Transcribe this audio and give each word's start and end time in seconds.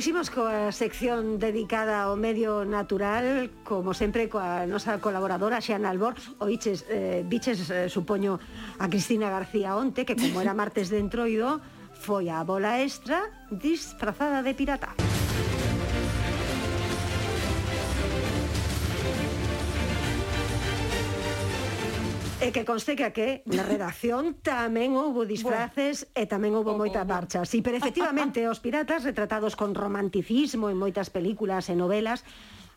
Pois 0.00 0.08
imos 0.16 0.32
coa 0.32 0.72
sección 0.72 1.36
dedicada 1.36 2.08
ao 2.08 2.16
medio 2.16 2.64
natural, 2.64 3.52
como 3.68 3.92
sempre 3.92 4.32
coa 4.32 4.64
nosa 4.64 4.96
colaboradora 4.96 5.60
Xana 5.60 5.92
Albor, 5.92 6.16
oiches, 6.40 6.88
eh, 6.88 7.20
biches, 7.28 7.68
eh, 7.68 7.84
supoño, 7.92 8.40
a 8.80 8.88
Cristina 8.88 9.28
García 9.28 9.76
onte, 9.76 10.08
que 10.08 10.16
como 10.16 10.40
era 10.40 10.56
martes 10.56 10.88
de 10.88 11.04
entroido, 11.04 11.60
foi 11.92 12.32
a 12.32 12.40
bola 12.48 12.80
extra 12.80 13.28
disfrazada 13.52 14.40
de 14.40 14.56
pirata. 14.56 15.09
E 22.40 22.56
que 22.56 22.64
conste 22.64 22.96
que 22.96 23.04
aquí 23.04 23.44
na 23.44 23.60
redacción 23.60 24.32
tamén 24.40 24.96
houbo 24.96 25.28
disfraces 25.28 26.08
bueno, 26.08 26.24
e 26.24 26.24
tamén 26.24 26.56
houbo 26.56 26.72
moitas 26.72 27.04
oh, 27.04 27.04
oh, 27.04 27.12
oh. 27.12 27.12
marchas. 27.12 27.52
Pero 27.52 27.76
efectivamente 27.76 28.48
os 28.48 28.64
piratas 28.64 29.04
retratados 29.04 29.60
con 29.60 29.76
romanticismo 29.76 30.72
en 30.72 30.80
moitas 30.80 31.12
películas 31.12 31.68
e 31.68 31.76
novelas 31.76 32.24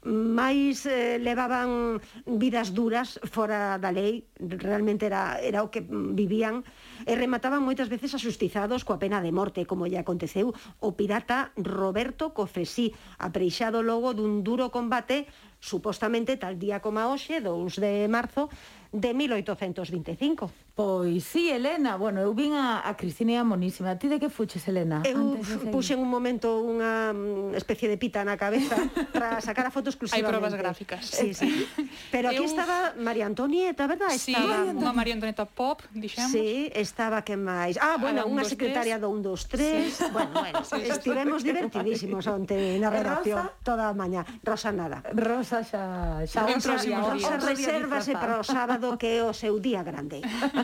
máis 0.03 0.83
eh, 0.83 1.15
levaban 1.15 2.03
vidas 2.27 2.75
duras 2.75 3.23
fora 3.31 3.79
da 3.79 3.87
lei, 3.95 4.27
realmente 4.35 5.07
era, 5.07 5.39
era 5.39 5.63
o 5.63 5.71
que 5.71 5.79
vivían, 5.87 6.67
e 7.07 7.15
remataban 7.15 7.63
moitas 7.63 7.87
veces 7.87 8.11
asustizados 8.11 8.83
coa 8.83 8.99
pena 8.99 9.23
de 9.23 9.31
morte, 9.31 9.63
como 9.63 9.87
lle 9.87 10.03
aconteceu 10.03 10.51
o 10.83 10.89
pirata 10.99 11.55
Roberto 11.55 12.35
Cofresí, 12.35 12.91
apreixado 13.15 13.79
logo 13.79 14.11
dun 14.11 14.43
duro 14.43 14.75
combate 14.75 15.23
supostamente 15.63 16.35
tal 16.35 16.59
día 16.59 16.83
como 16.83 16.99
a 16.99 17.07
hoxe, 17.07 17.39
2 17.39 17.79
de 17.79 18.11
marzo, 18.11 18.51
de 18.93 19.13
1825. 19.13 20.51
Pois 20.75 21.23
sí, 21.23 21.51
Elena, 21.51 21.97
bueno, 21.97 22.21
eu 22.21 22.33
vin 22.33 22.53
a, 22.53 22.81
a 22.81 22.97
Cristina 22.97 23.45
monísima. 23.45 23.93
Ti 23.97 24.09
de 24.09 24.17
que 24.17 24.29
fuches, 24.29 24.65
Elena? 24.65 25.05
Eu 25.05 25.37
puxen 25.69 26.01
un 26.01 26.09
momento 26.09 26.61
unha 26.65 27.13
especie 27.53 27.85
de 27.89 27.97
pita 27.97 28.25
na 28.25 28.37
cabeza 28.37 28.77
para 29.13 29.37
sacar 29.37 29.69
a 29.69 29.71
foto 29.73 29.93
exclusivamente. 29.93 30.29
Hai 30.29 30.33
probas 30.33 30.53
gráficas. 30.57 31.05
Sí, 31.09 31.33
sí. 31.37 31.69
Pero 32.09 32.33
aquí 32.33 32.41
eu... 32.41 32.49
estaba 32.49 32.97
María 32.97 33.29
Antonieta, 33.29 33.85
verdad? 33.85 34.13
Sí, 34.17 34.33
estaba... 34.33 34.65
unha 34.65 34.93
María 34.93 35.13
Antonieta 35.13 35.45
pop, 35.45 35.85
dixemos. 35.93 36.33
Sí, 36.33 36.73
estaba 36.73 37.21
que 37.21 37.37
máis. 37.37 37.77
Ah, 37.77 38.01
bueno, 38.01 38.25
unha 38.25 38.45
secretaria 38.45 38.97
do 38.97 39.13
1, 39.13 39.29
2, 39.29 39.53
3. 39.53 39.93
Sí. 39.93 40.05
Bueno, 40.09 40.33
bueno, 40.37 40.61
sí, 40.65 40.81
estivemos 40.89 41.45
divertidísimos 41.45 42.25
onte 42.25 42.81
na 42.81 42.89
redacción 42.89 43.45
Rosa? 43.45 43.61
toda 43.61 43.89
a 43.89 43.93
mañá. 43.93 44.25
Rosa 44.41 44.73
nada. 44.73 45.05
Rosa 45.13 45.61
xa... 45.61 46.25
xa 46.25 46.49
Rosa, 46.49 46.81
Rosa, 46.81 46.97
Rosa, 47.13 47.37
Rosa, 47.37 47.73
Rosa, 47.85 48.13
Rosa, 48.25 48.82
sábado 48.83 48.99
que 48.99 49.07
é 49.15 49.23
o 49.23 49.31
seu 49.31 49.59
día 49.63 49.79
grande. 49.83 50.19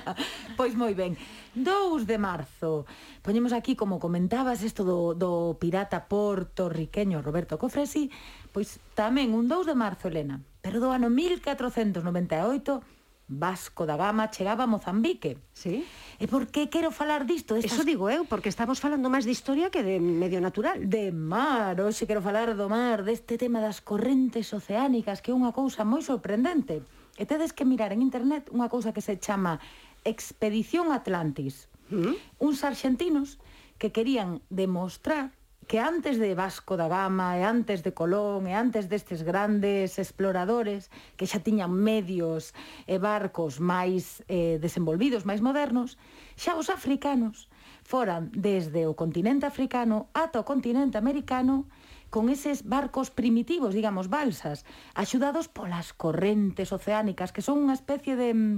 pois 0.59 0.75
moi 0.75 0.91
ben. 0.91 1.15
2 1.55 2.03
de 2.03 2.17
marzo. 2.19 2.83
Poñemos 3.23 3.55
aquí, 3.55 3.79
como 3.79 3.99
comentabas, 3.99 4.59
isto 4.59 4.83
do, 4.83 5.15
do 5.15 5.55
pirata 5.55 6.11
portorriqueño 6.11 7.23
Roberto 7.23 7.55
Cofresi, 7.55 8.11
pois 8.51 8.83
tamén 8.91 9.31
un 9.31 9.47
2 9.47 9.71
de 9.71 9.75
marzo, 9.75 10.11
Elena, 10.11 10.43
pero 10.59 10.83
do 10.83 10.91
ano 10.91 11.07
1498 11.07 12.83
Vasco 13.29 13.85
da 13.85 13.95
Gama 13.95 14.33
chegaba 14.33 14.65
a 14.65 14.67
Mozambique. 14.67 15.37
Sí. 15.53 15.85
E 16.19 16.25
por 16.25 16.49
que 16.49 16.67
quero 16.67 16.89
falar 16.89 17.29
disto? 17.29 17.55
Estas... 17.55 17.77
Eso 17.77 17.87
digo 17.87 18.09
eu, 18.09 18.25
porque 18.25 18.49
estamos 18.49 18.81
falando 18.81 19.07
máis 19.07 19.23
de 19.23 19.31
historia 19.31 19.71
que 19.71 19.85
de 19.85 20.01
medio 20.01 20.41
natural. 20.43 20.81
De 20.81 21.13
mar, 21.13 21.77
hoxe 21.79 22.09
quero 22.09 22.25
falar 22.25 22.57
do 22.57 22.67
mar, 22.67 23.05
deste 23.05 23.39
tema 23.39 23.61
das 23.63 23.79
correntes 23.79 24.49
oceánicas, 24.51 25.21
que 25.21 25.31
é 25.31 25.37
unha 25.37 25.53
cousa 25.53 25.85
moi 25.85 26.01
sorprendente 26.01 26.83
e 27.19 27.27
tedes 27.27 27.51
que 27.51 27.67
mirar 27.67 27.91
en 27.91 27.99
internet 27.99 28.47
unha 28.55 28.71
cousa 28.71 28.95
que 28.95 29.03
se 29.03 29.19
chama 29.19 29.59
Expedición 30.07 30.95
Atlantis. 30.95 31.67
¿Mm? 31.91 32.15
Uns 32.39 32.63
arxentinos 32.63 33.43
que 33.75 33.91
querían 33.91 34.39
demostrar 34.47 35.35
que 35.69 35.79
antes 35.79 36.17
de 36.17 36.33
Vasco 36.33 36.81
da 36.81 36.89
Gama 36.89 37.37
e 37.37 37.45
antes 37.45 37.85
de 37.85 37.93
Colón 37.93 38.49
e 38.49 38.57
antes 38.57 38.89
destes 38.89 39.21
grandes 39.21 40.01
exploradores 40.01 40.89
que 41.13 41.29
xa 41.29 41.45
tiñan 41.45 41.69
medios 41.69 42.57
e 42.89 42.97
barcos 42.97 43.61
máis 43.61 44.25
eh, 44.25 44.57
desenvolvidos, 44.57 45.29
máis 45.29 45.45
modernos, 45.45 45.99
xa 46.33 46.57
os 46.57 46.73
africanos 46.73 47.51
foran 47.85 48.33
desde 48.33 48.89
o 48.89 48.97
continente 48.97 49.45
africano 49.45 50.09
ata 50.17 50.41
o 50.41 50.47
continente 50.47 50.97
americano 50.97 51.69
con 52.09 52.29
eses 52.29 52.65
barcos 52.65 53.13
primitivos, 53.13 53.73
digamos, 53.73 54.09
balsas, 54.09 54.65
axudados 54.93 55.47
polas 55.47 55.93
correntes 55.93 56.73
oceánicas, 56.73 57.31
que 57.31 57.45
son 57.45 57.61
unha 57.61 57.77
especie 57.77 58.17
de 58.17 58.33
mm, 58.33 58.57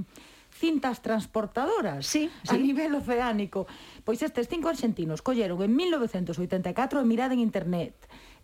cintas 0.51 1.00
transportadoras 1.00 2.07
sí, 2.07 2.28
sí. 2.44 2.51
a 2.51 2.57
nivel 2.59 2.95
oceánico. 2.95 3.67
Pois 4.03 4.23
estes 4.23 4.47
cinco 4.47 4.72
argentinos 4.72 5.23
colleron 5.23 5.63
en 5.63 5.75
1984 5.75 7.00
e 7.00 7.06
mirada 7.07 7.35
en 7.35 7.44
internet 7.44 7.95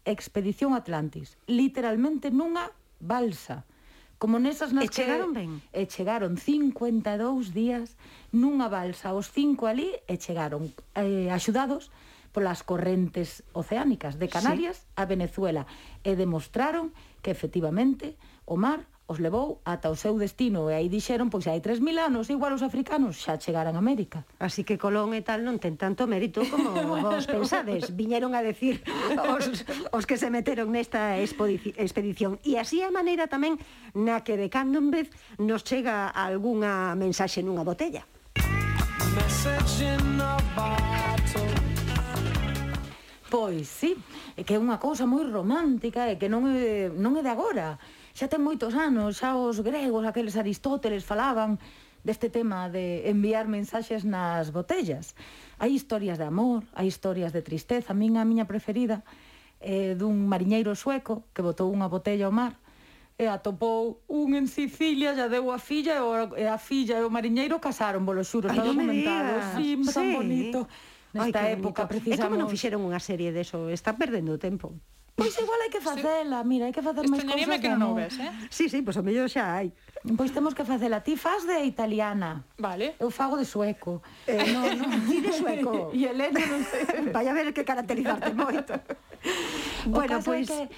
Expedición 0.07 0.71
Atlantis, 0.71 1.35
literalmente 1.47 2.31
nunha 2.31 2.71
balsa. 3.03 3.67
Como 4.17 4.39
nesas 4.39 4.71
nas 4.71 4.87
e 4.87 4.89
chegaron 4.89 5.35
que... 5.35 5.43
ben. 5.43 5.51
E 5.75 5.83
chegaron 5.85 6.39
52 6.39 7.51
días 7.51 7.99
nunha 8.31 8.71
balsa, 8.71 9.11
os 9.11 9.27
cinco 9.29 9.67
ali 9.67 9.91
e 10.07 10.15
chegaron 10.15 10.71
eh, 10.95 11.27
axudados 11.29 11.91
polas 12.37 12.61
correntes 12.61 13.41
oceánicas 13.57 14.21
de 14.21 14.29
Canarias 14.29 14.77
sí. 14.77 14.85
a 14.93 15.09
Venezuela 15.09 15.65
e 16.05 16.13
demostraron 16.13 16.93
que 17.25 17.33
efectivamente 17.33 18.13
o 18.45 18.61
mar 18.61 18.85
os 19.09 19.17
levou 19.17 19.57
ata 19.65 19.89
o 19.89 19.97
seu 19.97 20.21
destino 20.21 20.69
e 20.69 20.77
aí 20.77 20.85
dixeron 20.85 21.33
pois 21.33 21.49
hai 21.49 21.65
3000 21.65 21.97
anos 21.97 22.29
igual 22.29 22.53
os 22.53 22.61
africanos 22.61 23.17
xa 23.25 23.41
chegaran 23.41 23.73
a 23.73 23.81
América. 23.81 24.21
Así 24.37 24.61
que 24.61 24.77
Colón 24.77 25.17
e 25.17 25.25
tal 25.25 25.41
non 25.41 25.57
ten 25.57 25.81
tanto 25.81 26.05
mérito 26.05 26.45
como 26.45 26.77
vos 27.09 27.25
pensades. 27.25 27.89
Viñeron 27.97 28.37
a 28.37 28.45
decir 28.45 28.85
os, 29.33 29.65
os 29.89 30.05
que 30.05 30.21
se 30.21 30.29
meteron 30.29 30.69
nesta 30.69 31.17
expedición. 31.17 32.37
E 32.45 32.61
así 32.61 32.85
a 32.85 32.93
maneira 32.93 33.25
tamén 33.25 33.57
na 33.97 34.21
que 34.21 34.37
de 34.37 34.53
cando 34.53 34.77
en 34.77 34.93
vez 34.93 35.09
nos 35.41 35.65
chega 35.65 36.05
algunha 36.13 36.93
mensaxe 36.93 37.41
nunha 37.41 37.65
botella. 37.65 38.05
Message 39.17 39.81
in 39.81 40.21
a 40.21 40.37
bottle. 40.53 41.16
Pois 43.29 43.67
sí, 43.67 43.99
é 44.39 44.47
que 44.47 44.55
é 44.55 44.59
unha 44.59 44.79
cousa 44.79 45.03
moi 45.03 45.27
romántica 45.27 46.07
e 46.07 46.15
que 46.15 46.31
non 46.31 46.47
é, 46.47 46.87
non 46.87 47.19
é 47.19 47.21
de 47.21 47.31
agora. 47.31 47.75
Xa 48.15 48.31
ten 48.31 48.39
moitos 48.39 48.71
anos, 48.71 49.19
xa 49.19 49.35
os 49.35 49.59
gregos, 49.59 50.07
aqueles 50.07 50.39
Aristóteles 50.39 51.03
falaban 51.03 51.59
deste 52.07 52.31
tema 52.31 52.71
de 52.71 53.03
enviar 53.11 53.51
mensaxes 53.51 54.07
nas 54.07 54.55
botellas. 54.55 55.11
Hai 55.59 55.75
historias 55.75 56.15
de 56.15 56.23
amor, 56.23 56.63
hai 56.71 56.87
historias 56.87 57.35
de 57.35 57.43
tristeza. 57.43 57.91
A 57.91 57.99
min 57.99 58.15
a 58.15 58.23
miña 58.23 58.47
preferida 58.47 59.03
é 59.59 59.91
dun 59.91 60.31
mariñeiro 60.31 60.71
sueco 60.71 61.27
que 61.35 61.43
botou 61.43 61.67
unha 61.67 61.91
botella 61.91 62.31
ao 62.31 62.33
mar 62.33 62.55
e 63.17 63.25
atopou 63.25 64.05
un 64.07 64.37
en 64.37 64.47
Sicilia, 64.47 65.17
ya 65.17 65.27
deu 65.27 65.49
a 65.49 65.57
filla 65.57 65.99
e 66.37 66.45
a 66.45 66.61
filla 66.61 67.01
e 67.01 67.03
o 67.03 67.09
mariñeiro 67.09 67.57
casaron, 67.57 68.05
volo 68.05 68.21
xuro, 68.21 68.47
está 68.47 68.61
documentado. 68.61 69.57
Sí, 69.57 69.73
sí, 69.81 69.89
tan 69.89 70.13
bonito 70.13 70.69
nesta 71.17 71.49
Ay, 71.49 71.57
época 71.57 71.89
precisamos... 71.89 72.21
É 72.21 72.23
como 72.29 72.37
non 72.37 72.47
fixeron 72.47 72.85
unha 72.85 73.01
serie 73.01 73.33
deso? 73.33 73.73
Está 73.73 73.97
perdendo 73.97 74.37
o 74.37 74.39
tempo. 74.39 74.77
Pois 75.17 75.33
igual 75.41 75.57
hai 75.65 75.73
que 75.73 75.81
facela, 75.81 76.45
sí. 76.45 76.45
mira, 76.45 76.69
hai 76.69 76.73
que 76.77 76.85
facer 76.85 77.09
máis 77.09 77.25
cousas. 77.25 77.57
que 77.57 77.73
non 77.73 77.89
o 77.89 77.97
ves, 77.97 78.21
eh? 78.21 78.29
Sí, 78.53 78.69
sí, 78.69 78.85
pois 78.85 78.93
pues, 78.93 79.01
o 79.01 79.03
mellor 79.03 79.25
xa 79.25 79.49
hai. 79.49 79.73
Pois 80.13 80.29
temos 80.29 80.53
que 80.53 80.61
facela. 80.61 81.01
Ti 81.01 81.17
faz 81.17 81.41
de 81.41 81.65
italiana. 81.65 82.45
Vale. 82.61 82.93
Eu 83.01 83.09
fago 83.09 83.33
de 83.33 83.41
sueco. 83.41 84.05
Eh, 84.29 84.53
no, 84.53 84.61
no. 84.77 84.85
Ti 85.09 85.17
de 85.25 85.33
sueco. 85.33 85.89
E 85.97 86.05
Elena 86.05 86.37
non 86.37 86.61
sei. 86.61 87.09
Vai 87.09 87.25
a 87.25 87.33
ver 87.33 87.49
que 87.49 87.65
caracterizarte 87.65 88.29
moito. 88.37 88.77
Bueno, 89.87 90.19
pois... 90.23 90.47
Que... 90.47 90.69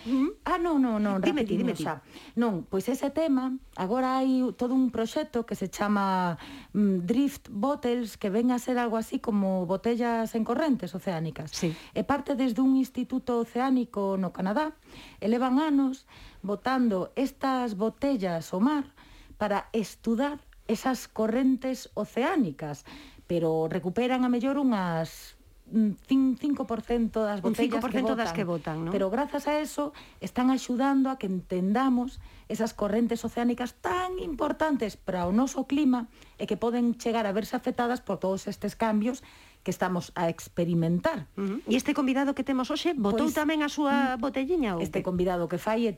Ah, 0.46 0.58
non, 0.58 0.82
non, 0.82 1.02
non, 1.02 1.22
dime 1.22 1.44
ti, 1.44 1.58
dime 1.58 1.74
ti. 1.74 1.84
Xa. 1.84 2.02
Non, 2.36 2.66
pois 2.70 2.88
ese 2.88 3.10
tema, 3.10 3.54
agora 3.76 4.22
hai 4.22 4.42
todo 4.56 4.78
un 4.78 4.94
proxecto 4.94 5.46
que 5.46 5.56
se 5.58 5.68
chama 5.68 6.38
mm, 6.74 7.06
Drift 7.06 7.50
Bottles, 7.50 8.18
que 8.18 8.30
ven 8.30 8.52
a 8.52 8.60
ser 8.60 8.78
algo 8.78 8.98
así 8.98 9.20
como 9.20 9.66
botellas 9.66 10.36
en 10.36 10.44
correntes 10.44 10.94
oceánicas. 10.94 11.52
Sí. 11.52 11.74
E 11.94 12.06
parte 12.06 12.36
desde 12.36 12.62
un 12.62 12.78
instituto 12.78 13.42
oceánico 13.42 14.16
no 14.20 14.30
Canadá, 14.30 14.78
elevan 15.20 15.58
anos 15.60 16.06
botando 16.42 17.12
estas 17.16 17.76
botellas 17.76 18.54
ao 18.54 18.62
mar 18.62 18.94
para 19.40 19.72
estudar 19.72 20.40
esas 20.68 21.08
correntes 21.08 21.90
oceánicas, 21.96 22.86
pero 23.26 23.68
recuperan 23.68 24.24
a 24.24 24.30
mellor 24.30 24.62
unhas 24.62 25.39
5% 25.72 27.24
das 27.24 27.42
botellas 27.42 27.84
un 27.84 27.92
5% 27.92 27.92
que 27.92 28.02
votan, 28.02 28.18
das 28.18 28.34
que 28.34 28.44
votan 28.44 28.78
¿no? 28.86 28.92
pero 28.92 29.10
grazas 29.10 29.48
a 29.48 29.60
eso 29.62 29.94
están 30.20 30.50
axudando 30.50 31.10
a 31.10 31.18
que 31.18 31.28
entendamos 31.28 32.20
esas 32.50 32.74
correntes 32.74 33.24
oceánicas 33.24 33.76
tan 33.82 34.18
importantes 34.20 34.98
para 34.98 35.30
o 35.30 35.32
noso 35.32 35.70
clima 35.70 36.10
e 36.42 36.50
que 36.50 36.58
poden 36.58 36.98
chegar 36.98 37.30
a 37.30 37.32
verse 37.32 37.54
afectadas 37.54 38.02
por 38.02 38.18
todos 38.18 38.50
estes 38.50 38.74
cambios 38.74 39.22
que 39.62 39.72
estamos 39.72 40.12
a 40.16 40.30
experimentar. 40.30 41.28
Uh 41.38 41.62
-huh. 41.62 41.70
E 41.70 41.76
este 41.78 41.94
convidado 41.94 42.34
que 42.34 42.42
temos 42.42 42.72
hoxe 42.74 42.98
botou 42.98 43.30
pues, 43.30 43.38
tamén 43.38 43.62
a 43.62 43.70
súa 43.70 44.18
mm, 44.18 44.24
botelliña? 44.24 44.72
Ou 44.76 44.82
este 44.82 45.04
que? 45.04 45.06
convidado 45.06 45.46
que 45.46 45.62
fai 45.62 45.86
é 45.86 45.94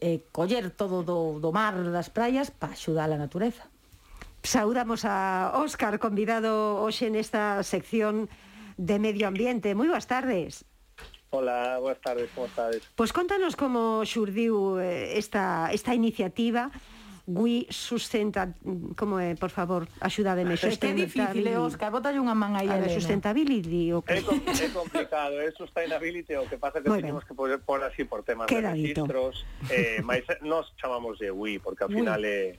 eh, 0.00 0.26
coller 0.34 0.70
todo 0.74 1.02
do, 1.02 1.38
do 1.38 1.50
mar 1.54 1.74
das 1.78 2.10
praias 2.10 2.50
para 2.50 2.74
axudar 2.74 3.10
a 3.10 3.18
natureza. 3.18 3.70
Saudamos 4.42 5.06
a 5.06 5.54
Óscar, 5.54 6.02
convidado 6.02 6.82
hoxe 6.82 7.06
nesta 7.14 7.62
sección 7.62 8.26
de 8.76 8.98
Medio 8.98 9.28
Ambiente. 9.28 9.74
Moi 9.74 9.88
boas 9.88 10.06
tardes. 10.06 10.64
Hola, 11.32 11.80
boas 11.80 11.96
tardes, 12.00 12.28
como 12.36 12.46
estades? 12.46 12.84
Pois 12.92 13.12
contanos 13.12 13.56
como 13.56 14.04
xurdiu 14.04 14.76
eh, 14.76 15.16
esta, 15.16 15.72
esta 15.72 15.96
iniciativa 15.96 16.68
We 17.26 17.66
sustenta, 17.70 18.52
como 18.96 19.20
é, 19.20 19.30
eh, 19.30 19.36
por 19.36 19.50
favor, 19.50 19.86
axúdademe. 20.00 20.54
Es 20.54 20.76
que 20.76 20.88
é 20.88 20.92
difícil, 20.92 21.46
eh, 21.46 21.54
Óscar, 21.54 21.94
botalle 21.94 22.18
unha 22.18 22.34
man 22.34 22.58
aí 22.58 22.66
a, 22.66 22.82
a 22.82 22.90
sustentability. 22.90 23.94
O 23.94 24.02
que... 24.02 24.18
É, 24.18 24.26
com, 24.26 24.34
é 24.42 24.68
complicado, 24.74 25.38
é 25.38 25.54
sustainability, 25.54 26.34
o 26.34 26.50
que 26.50 26.58
pasa 26.58 26.82
que 26.82 26.90
Muy 26.90 26.98
teñemos 26.98 27.22
que 27.22 27.38
poder 27.38 27.62
por 27.62 27.78
así 27.78 28.02
por 28.02 28.26
temas 28.26 28.50
Quedadito. 28.50 29.06
de 29.06 29.12
registros, 29.14 29.46
eh, 29.70 30.02
mas 30.08 30.26
nos 30.42 30.74
chamamos 30.82 31.22
de 31.22 31.30
Wii, 31.30 31.62
porque 31.62 31.86
ao 31.86 31.90
final 31.94 32.18
é... 32.26 32.58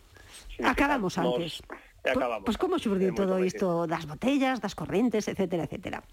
Acabamos 0.64 1.20
antes. 1.20 1.60
Nos, 1.60 1.93
e 2.04 2.10
acabamos. 2.12 2.46
Pois 2.46 2.60
como 2.60 2.76
xurdiu 2.76 3.16
todo 3.16 3.40
isto 3.40 3.88
das 3.88 4.04
botellas, 4.04 4.60
das 4.60 4.76
correntes, 4.76 5.28
etcétera, 5.32 5.64
etcétera? 5.64 6.04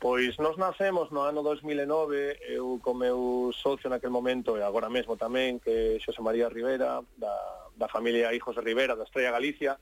Pois 0.00 0.40
nos 0.40 0.56
nacemos 0.56 1.12
no 1.12 1.28
ano 1.28 1.44
2009, 1.44 2.40
eu 2.48 2.80
co 2.80 2.96
meu 2.96 3.52
socio 3.52 3.92
naquel 3.92 4.08
momento 4.08 4.56
e 4.56 4.64
agora 4.64 4.88
mesmo 4.88 5.20
tamén, 5.20 5.60
que 5.60 6.00
Xosé 6.00 6.24
María 6.24 6.48
Rivera, 6.48 7.04
da, 7.20 7.36
da 7.76 7.88
familia 7.92 8.32
Hijos 8.32 8.56
de 8.56 8.64
Rivera, 8.64 8.96
da 8.96 9.04
Estrella 9.04 9.36
Galicia, 9.36 9.76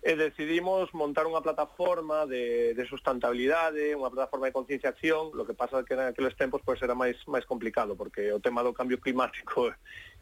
e 0.00 0.16
decidimos 0.16 0.88
montar 0.96 1.28
unha 1.28 1.44
plataforma 1.44 2.24
de, 2.24 2.72
de 2.72 2.84
sustentabilidade, 2.88 3.92
unha 3.92 4.08
plataforma 4.08 4.48
de 4.48 4.56
concienciación, 4.56 5.36
lo 5.36 5.44
que 5.44 5.52
pasa 5.52 5.84
que 5.84 5.92
en 5.92 6.16
aqueles 6.16 6.32
tempos 6.32 6.64
pois, 6.64 6.80
era 6.80 6.96
máis 6.96 7.20
máis 7.28 7.44
complicado, 7.44 7.92
porque 7.92 8.32
o 8.32 8.40
tema 8.40 8.64
do 8.64 8.72
cambio 8.72 8.96
climático 8.96 9.68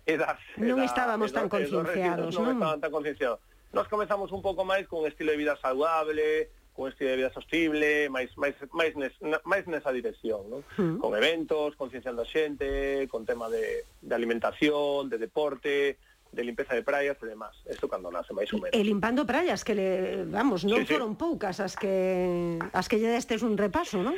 e 0.03 0.19
das... 0.19 0.43
E 0.59 0.67
non 0.67 0.83
estábamos 0.83 1.31
das, 1.31 1.39
tan 1.39 1.47
concienciados, 1.47 2.35
non? 2.35 2.51
Non 2.51 2.59
estaban 2.59 2.83
tan 2.83 2.91
concienciados 2.91 3.39
Nós 3.73 3.89
comezamos 3.89 4.31
un 4.31 4.43
pouco 4.43 4.63
máis 4.63 4.87
con 4.87 5.07
estilo 5.07 5.33
de 5.33 5.41
vida 5.41 5.57
saudable, 5.59 6.51
con 6.77 6.93
estilo 6.93 7.11
de 7.11 7.17
vida 7.17 7.33
sostible, 7.33 8.09
máis, 8.13 8.31
máis, 8.37 8.55
máis, 8.73 8.93
nes, 8.95 9.13
máis 9.49 9.65
nesa 9.65 9.91
dirección, 9.91 10.45
non? 10.53 10.61
Uh 10.61 10.77
-huh. 10.77 10.97
Con 11.01 11.17
eventos, 11.17 11.75
concienciando 11.75 12.23
a 12.23 12.29
xente, 12.29 13.09
con 13.09 13.25
tema 13.25 13.49
de, 13.49 13.89
de 14.05 14.15
alimentación, 14.15 15.09
de 15.09 15.17
deporte, 15.17 15.97
de 16.33 16.45
limpeza 16.45 16.75
de 16.75 16.83
praias 16.85 17.17
e 17.23 17.27
demás. 17.27 17.57
Isto 17.65 17.89
cando 17.89 18.13
nace 18.13 18.37
máis 18.37 18.53
ou 18.53 18.61
menos. 18.61 18.77
E 18.77 18.81
limpando 18.85 19.25
praias 19.25 19.65
que 19.65 19.75
le, 19.75 19.89
vamos, 20.29 20.69
non 20.69 20.85
sí, 20.85 20.93
foron 20.93 21.17
sí. 21.17 21.21
poucas 21.25 21.59
as 21.65 21.75
que 21.75 22.61
as 22.77 22.87
que 22.87 23.01
lle 23.01 23.09
destes 23.09 23.41
un 23.41 23.57
repaso, 23.57 24.05
non? 24.05 24.15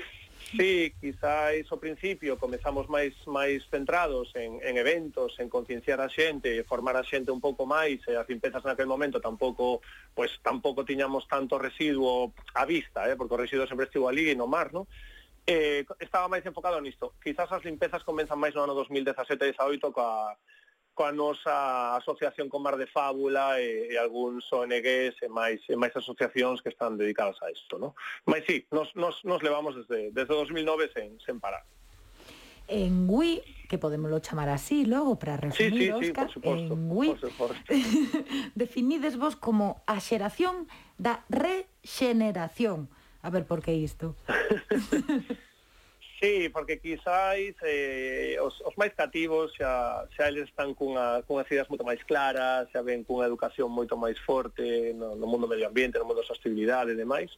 Sí, 0.56 0.94
quizáis 0.96 1.68
ao 1.68 1.76
principio 1.76 2.40
comezamos 2.40 2.88
máis 2.88 3.12
máis 3.28 3.68
centrados 3.68 4.32
en, 4.32 4.56
en 4.64 4.80
eventos, 4.80 5.36
en 5.36 5.52
concienciar 5.52 6.00
a 6.00 6.08
xente, 6.08 6.64
formar 6.64 6.96
a 6.96 7.04
xente 7.04 7.28
un 7.28 7.36
pouco 7.36 7.68
máis, 7.68 8.00
e 8.08 8.16
as 8.16 8.24
limpezas 8.24 8.64
naquel 8.64 8.88
momento 8.88 9.20
tampouco 9.20 9.84
pois 10.16 10.32
tampouco 10.40 10.88
tiñamos 10.88 11.28
tanto 11.28 11.60
residuo 11.60 12.32
á 12.56 12.64
vista, 12.64 13.04
eh, 13.04 13.12
porque 13.12 13.36
o 13.36 13.42
residuo 13.44 13.68
sempre 13.68 13.92
estivo 13.92 14.08
ali 14.08 14.32
no 14.32 14.48
mar, 14.48 14.72
non? 14.72 14.88
Eh, 15.44 15.84
estaba 16.00 16.32
máis 16.32 16.44
enfocado 16.48 16.80
nisto. 16.80 17.12
Quizás 17.20 17.52
as 17.52 17.64
limpezas 17.68 18.00
comenzan 18.00 18.40
máis 18.40 18.56
no 18.56 18.64
ano 18.64 18.72
2017 18.72 19.36
e 19.44 19.52
18 19.52 19.92
coa 19.92 20.32
coa 20.98 21.14
nosa 21.14 21.94
asociación 21.94 22.50
con 22.50 22.58
Mar 22.58 22.74
de 22.74 22.90
Fábula 22.90 23.62
e, 23.62 23.86
e 23.86 23.94
algúns 23.94 24.50
ONGs 24.50 25.14
e 25.22 25.30
máis, 25.30 25.62
e 25.70 25.78
máis 25.78 25.94
asociacións 25.94 26.58
que 26.58 26.74
están 26.74 26.98
dedicadas 26.98 27.38
a 27.38 27.54
isto, 27.54 27.78
non? 27.78 27.94
Mas 28.26 28.42
sí, 28.50 28.66
nos, 28.74 28.90
nos, 28.98 29.22
nos 29.22 29.38
levamos 29.46 29.78
desde, 29.78 30.10
desde 30.10 30.34
2009 30.34 30.90
sen, 30.90 31.14
sen 31.22 31.38
parar. 31.38 31.62
En 32.66 33.06
Wii, 33.06 33.70
que 33.70 33.78
podemos 33.78 34.10
chamar 34.26 34.50
así 34.50 34.82
logo 34.90 35.22
para 35.22 35.38
resumir, 35.38 35.70
sí, 35.70 35.86
sí, 35.86 36.10
Oscar, 36.10 36.26
sí, 36.26 36.34
supuesto, 36.34 36.74
en 36.74 36.88
GUI, 36.90 37.14
definides 38.58 39.14
vos 39.14 39.38
como 39.38 39.86
a 39.86 40.02
xeración 40.02 40.66
da 40.98 41.22
rexeneración. 41.30 42.90
A 43.22 43.30
ver, 43.30 43.46
por 43.46 43.62
que 43.62 43.78
isto? 43.78 44.18
Sí, 46.20 46.48
porque 46.48 46.80
quizáis 46.80 47.54
eh, 47.62 48.36
os, 48.42 48.60
os 48.66 48.74
máis 48.74 48.90
cativos 48.90 49.54
xa, 49.54 50.02
xa 50.10 50.26
eles 50.26 50.50
están 50.50 50.74
cunha, 50.74 51.22
cunhas 51.22 51.46
ideas 51.46 51.70
moito 51.70 51.86
máis 51.86 52.02
claras, 52.02 52.66
xa 52.74 52.82
ven 52.82 53.06
cunha 53.06 53.30
educación 53.30 53.70
moito 53.70 53.94
máis 53.94 54.18
forte 54.18 54.90
no, 54.98 55.14
no 55.14 55.26
mundo 55.30 55.46
medio 55.46 55.70
ambiente, 55.70 55.94
no 55.94 56.06
mundo 56.10 56.18
da 56.18 56.26
sostenibilidade 56.26 56.90
e 56.90 56.98
demais. 56.98 57.30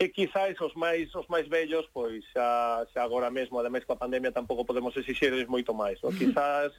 E 0.00 0.08
quizáis 0.08 0.56
os 0.64 0.72
máis 0.72 1.12
os 1.12 1.28
máis 1.28 1.44
vellos, 1.52 1.84
pois 1.92 2.24
xa, 2.32 2.88
xa 2.96 3.04
agora 3.04 3.28
mesmo, 3.28 3.60
ademais 3.60 3.84
coa 3.84 4.00
pandemia, 4.00 4.32
tampouco 4.32 4.64
podemos 4.64 4.96
exixirles 4.96 5.44
moito 5.44 5.76
máis. 5.76 6.00
No? 6.00 6.08
Quizás 6.16 6.72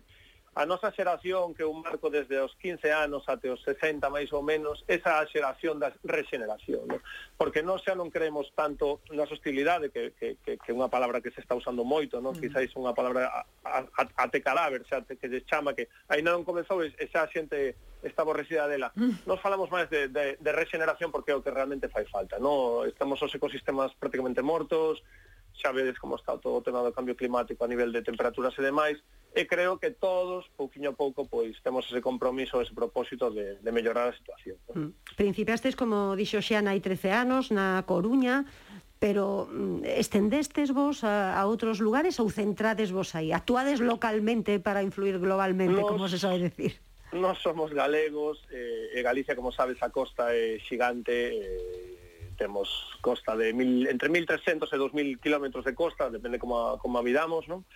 A 0.55 0.65
nosa 0.65 0.89
xeración 0.91 1.53
que 1.53 1.63
un 1.63 1.81
marco 1.85 2.09
desde 2.09 2.41
os 2.41 2.55
15 2.57 2.89
anos 2.91 3.23
até 3.29 3.53
os 3.53 3.61
60 3.61 4.01
máis 4.09 4.33
ou 4.33 4.41
menos, 4.41 4.81
esa 4.89 5.21
xeración 5.29 5.77
da 5.77 5.93
rexeneración, 6.03 6.89
no? 6.89 6.97
porque 7.37 7.61
nós 7.61 7.85
xa 7.85 7.93
non 7.93 8.09
creemos 8.09 8.49
tanto 8.57 9.01
na 9.13 9.29
hostilidade 9.29 9.93
que 9.93 10.17
que 10.17 10.41
que 10.41 10.57
que 10.57 10.71
unha 10.73 10.89
palabra 10.89 11.21
que 11.21 11.31
se 11.31 11.41
está 11.41 11.53
usando 11.53 11.85
moito, 11.85 12.17
non? 12.17 12.33
Uh 12.33 12.35
-huh. 12.35 12.37
Mm. 12.37 12.43
Quizáis 12.49 12.71
unha 12.75 12.93
palabra 12.97 13.45
ate 14.17 14.39
cadáver, 14.41 14.81
xa 14.89 15.05
te, 15.05 15.15
que 15.15 15.29
se 15.29 15.45
chama 15.45 15.77
que 15.77 15.87
aínda 16.09 16.33
non 16.33 16.47
comezou 16.47 16.81
e 16.81 17.05
xa 17.13 17.25
a 17.25 17.31
xente 17.31 17.77
esta 18.01 18.23
aborrecida 18.23 18.67
dela. 18.67 18.91
Mm. 18.95 19.27
Nos 19.27 19.39
falamos 19.39 19.69
máis 19.69 19.89
de, 19.89 20.07
de, 20.07 20.37
de 20.39 20.51
rexeneración 20.51 21.11
porque 21.11 21.31
é 21.31 21.35
o 21.35 21.43
que 21.43 21.51
realmente 21.51 21.91
fai 21.91 22.05
falta, 22.07 22.39
no? 22.39 22.85
Estamos 22.87 23.19
os 23.21 23.33
ecosistemas 23.35 23.91
prácticamente 23.99 24.41
mortos, 24.41 25.03
xa 25.59 25.75
vedes 25.75 25.99
como 25.99 26.15
está 26.15 26.39
todo 26.39 26.55
o 26.57 26.63
tema 26.63 26.79
do 26.79 26.95
cambio 26.95 27.19
climático 27.19 27.59
a 27.63 27.67
nivel 27.67 27.91
de 27.91 28.01
temperaturas 28.01 28.55
e 28.55 28.63
demais, 28.63 28.97
e 29.35 29.45
creo 29.45 29.77
que 29.77 29.91
todos, 29.91 30.47
pouquiño 30.55 30.89
a 30.89 30.95
pouco, 30.95 31.27
pois 31.27 31.59
temos 31.61 31.85
ese 31.85 32.01
compromiso, 32.01 32.63
ese 32.63 32.73
propósito 32.73 33.29
de, 33.29 33.59
de 33.59 33.71
mellorar 33.71 34.09
a 34.09 34.17
situación. 34.17 34.57
¿no? 34.71 34.89
Mm. 34.89 34.91
Principiastes, 35.19 35.75
como 35.75 36.15
dixo 36.15 36.39
xa, 36.39 36.63
hai 36.63 36.79
13 36.79 37.11
anos, 37.11 37.51
na 37.51 37.83
Coruña, 37.83 38.47
pero 38.97 39.47
mm, 39.51 39.83
estendestes 39.85 40.71
vos 40.71 41.03
a, 41.03 41.35
a 41.35 41.43
outros 41.45 41.83
lugares 41.83 42.17
ou 42.23 42.31
centrades 42.31 42.89
vos 42.95 43.11
aí? 43.13 43.35
Actuades 43.35 43.83
localmente 43.83 44.63
para 44.63 44.81
influir 44.81 45.19
globalmente, 45.19 45.83
Nos... 45.83 45.91
como 45.91 46.07
se 46.07 46.17
sabe 46.17 46.39
decir? 46.39 46.79
Nós 47.11 47.41
somos 47.41 47.73
galegos, 47.73 48.45
eh, 48.53 48.93
e 48.93 49.01
Galicia, 49.01 49.33
como 49.33 49.49
sabes, 49.49 49.81
a 49.81 49.89
costa 49.89 50.29
é 50.29 50.61
xigante, 50.61 51.09
eh, 51.11 51.98
temos 52.39 52.95
costa 53.03 53.35
de 53.35 53.51
mil, 53.51 53.83
entre 53.91 54.07
1.300 54.07 54.71
e 54.71 54.77
2.000 54.79 55.19
km 55.19 55.59
de 55.59 55.75
costa, 55.75 56.07
depende 56.07 56.39
como, 56.39 56.79
como 56.79 56.95
a 56.95 57.03
midamos, 57.03 57.43
non? 57.51 57.67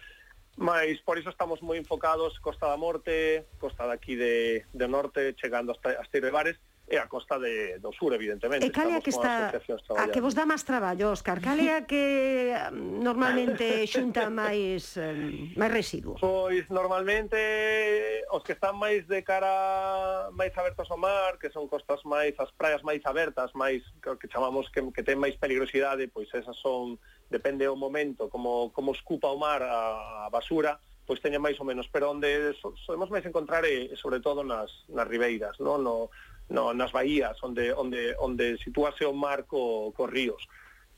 Mas 0.56 1.02
por 1.04 1.20
iso 1.20 1.34
estamos 1.34 1.60
moi 1.60 1.76
enfocados 1.76 2.40
Costa 2.40 2.72
da 2.72 2.80
Morte, 2.80 3.50
Costa 3.60 3.84
daqui 3.90 4.16
de, 4.16 4.64
de 4.72 4.88
Norte, 4.88 5.36
chegando 5.36 5.74
hasta, 5.76 6.00
hasta 6.00 6.16
Irebares, 6.16 6.56
Bares, 6.56 6.73
e 6.90 6.98
a 6.98 7.08
costa 7.08 7.40
de, 7.40 7.80
do 7.80 7.92
sur, 7.94 8.14
evidentemente. 8.14 8.66
E 8.66 8.70
cal 8.70 8.92
é 8.92 9.00
que 9.00 9.10
está, 9.10 9.50
a 9.50 10.08
que 10.12 10.20
vos 10.20 10.36
dá 10.36 10.46
máis 10.46 10.68
traballo, 10.68 11.16
Óscar? 11.16 11.40
Cal 11.40 11.58
é 11.58 11.80
a 11.80 11.82
que 11.88 12.52
mm, 12.52 13.00
normalmente 13.00 13.88
xunta 13.88 14.28
máis 14.30 15.00
mm, 15.00 15.56
máis 15.56 15.72
residuos? 15.72 16.20
Pois 16.20 16.68
normalmente 16.68 17.40
os 18.36 18.44
que 18.44 18.54
están 18.54 18.76
máis 18.76 19.08
de 19.08 19.24
cara 19.24 20.30
máis 20.36 20.52
abertos 20.60 20.92
ao 20.92 21.00
mar, 21.00 21.40
que 21.40 21.48
son 21.56 21.72
costas 21.72 22.04
máis, 22.04 22.36
as 22.36 22.52
praias 22.52 22.84
máis 22.84 23.00
abertas, 23.08 23.56
máis 23.56 23.80
que 24.04 24.28
chamamos 24.28 24.68
que, 24.68 24.84
que 24.92 25.08
ten 25.08 25.16
máis 25.16 25.40
peligrosidade, 25.40 26.12
pois 26.12 26.28
esas 26.36 26.60
son, 26.60 27.00
depende 27.32 27.64
o 27.72 27.80
momento, 27.80 28.28
como, 28.28 28.76
como 28.76 28.92
escupa 28.92 29.32
o 29.32 29.40
mar 29.40 29.64
a, 29.64 30.28
a 30.28 30.30
basura, 30.30 30.84
pois 31.08 31.20
teña 31.20 31.40
máis 31.40 31.60
ou 31.60 31.68
menos, 31.68 31.88
pero 31.92 32.12
onde 32.12 32.56
so, 32.60 32.76
solemos 32.84 33.12
máis 33.12 33.24
encontrar 33.28 33.64
é, 33.68 33.92
sobre 33.96 34.20
todo 34.20 34.44
nas, 34.44 34.72
nas 34.88 35.08
ribeiras, 35.08 35.60
non? 35.60 35.84
no, 35.84 36.12
no, 36.50 36.74
nas 36.74 36.92
baías 36.92 37.38
onde, 37.44 37.72
onde, 37.74 38.16
onde 38.20 38.58
sitúase 38.60 39.06
o 39.06 39.14
mar 39.14 39.46
co, 39.46 39.94
co 39.96 40.08
ríos 40.08 40.44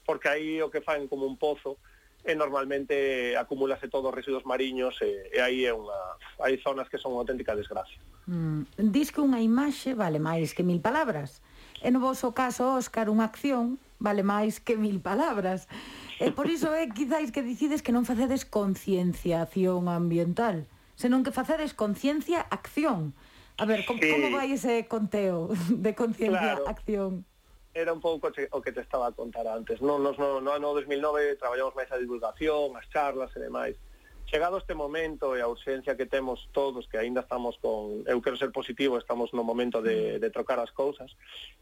porque 0.06 0.30
aí 0.30 0.62
o 0.62 0.70
que 0.70 0.82
fan 0.82 1.10
como 1.10 1.26
un 1.26 1.38
pozo 1.38 1.78
e 2.26 2.34
normalmente 2.34 3.38
acumulase 3.38 3.88
todos 3.88 4.10
os 4.10 4.16
residuos 4.18 4.46
mariños 4.46 4.98
e, 5.02 5.30
e 5.30 5.40
aí 5.42 5.66
é 5.66 5.74
unha 5.74 6.18
hai 6.42 6.58
zonas 6.58 6.90
que 6.90 6.98
son 6.98 7.14
unha 7.14 7.22
auténtica 7.22 7.54
desgracia. 7.54 8.02
Mm, 8.26 8.90
dis 8.90 9.14
que 9.14 9.22
unha 9.22 9.38
imaxe 9.42 9.94
vale 9.94 10.18
máis 10.18 10.58
que 10.58 10.66
mil 10.66 10.82
palabras. 10.82 11.46
E 11.86 11.94
no 11.94 12.02
vosso 12.02 12.34
caso, 12.34 12.82
Óscar, 12.82 13.14
unha 13.14 13.30
acción 13.30 13.78
vale 14.02 14.26
máis 14.26 14.58
que 14.58 14.74
mil 14.74 14.98
palabras. 15.06 15.70
E 16.18 16.34
por 16.34 16.50
iso 16.50 16.74
é 16.74 16.90
quizáis 16.90 17.30
que 17.30 17.46
dicides 17.46 17.86
que 17.86 17.94
non 17.94 18.10
facedes 18.10 18.42
concienciación 18.42 19.86
ambiental, 19.86 20.66
senón 20.98 21.22
que 21.22 21.30
facedes 21.30 21.78
conciencia 21.78 22.42
acción. 22.50 23.14
A 23.58 23.66
ver, 23.66 23.86
como, 23.86 24.00
sí. 24.02 24.12
como 24.12 24.36
vai 24.36 24.52
ese 24.52 24.88
conteo 24.88 25.48
de 25.72 25.96
conciencia, 25.96 26.60
claro. 26.60 26.68
acción? 26.68 27.26
Era 27.76 27.92
un 27.92 28.00
pouco 28.00 28.32
o 28.32 28.62
que 28.62 28.72
te 28.72 28.82
estaba 28.82 29.08
a 29.08 29.12
contar 29.12 29.48
antes. 29.48 29.82
No, 29.82 30.00
no, 30.00 30.12
no, 30.14 30.40
no 30.40 30.52
ano 30.52 30.74
2009 30.76 31.36
traballamos 31.36 31.76
máis 31.76 31.92
a 31.92 32.00
divulgación, 32.00 32.76
as 32.76 32.88
charlas 32.92 33.32
e 33.36 33.40
demais. 33.40 33.76
Chegado 34.26 34.58
este 34.58 34.74
momento 34.74 35.38
e 35.38 35.44
a 35.44 35.48
urxencia 35.48 35.94
que 35.96 36.08
temos 36.08 36.50
todos, 36.52 36.88
que 36.90 36.98
aínda 36.98 37.22
estamos 37.22 37.60
con... 37.62 38.02
Eu 38.08 38.24
quero 38.24 38.40
ser 38.40 38.50
positivo, 38.52 38.98
estamos 38.98 39.32
no 39.36 39.44
momento 39.44 39.84
de, 39.84 40.18
mm. 40.18 40.20
de 40.24 40.30
trocar 40.32 40.58
as 40.60 40.72
cousas. 40.72 41.12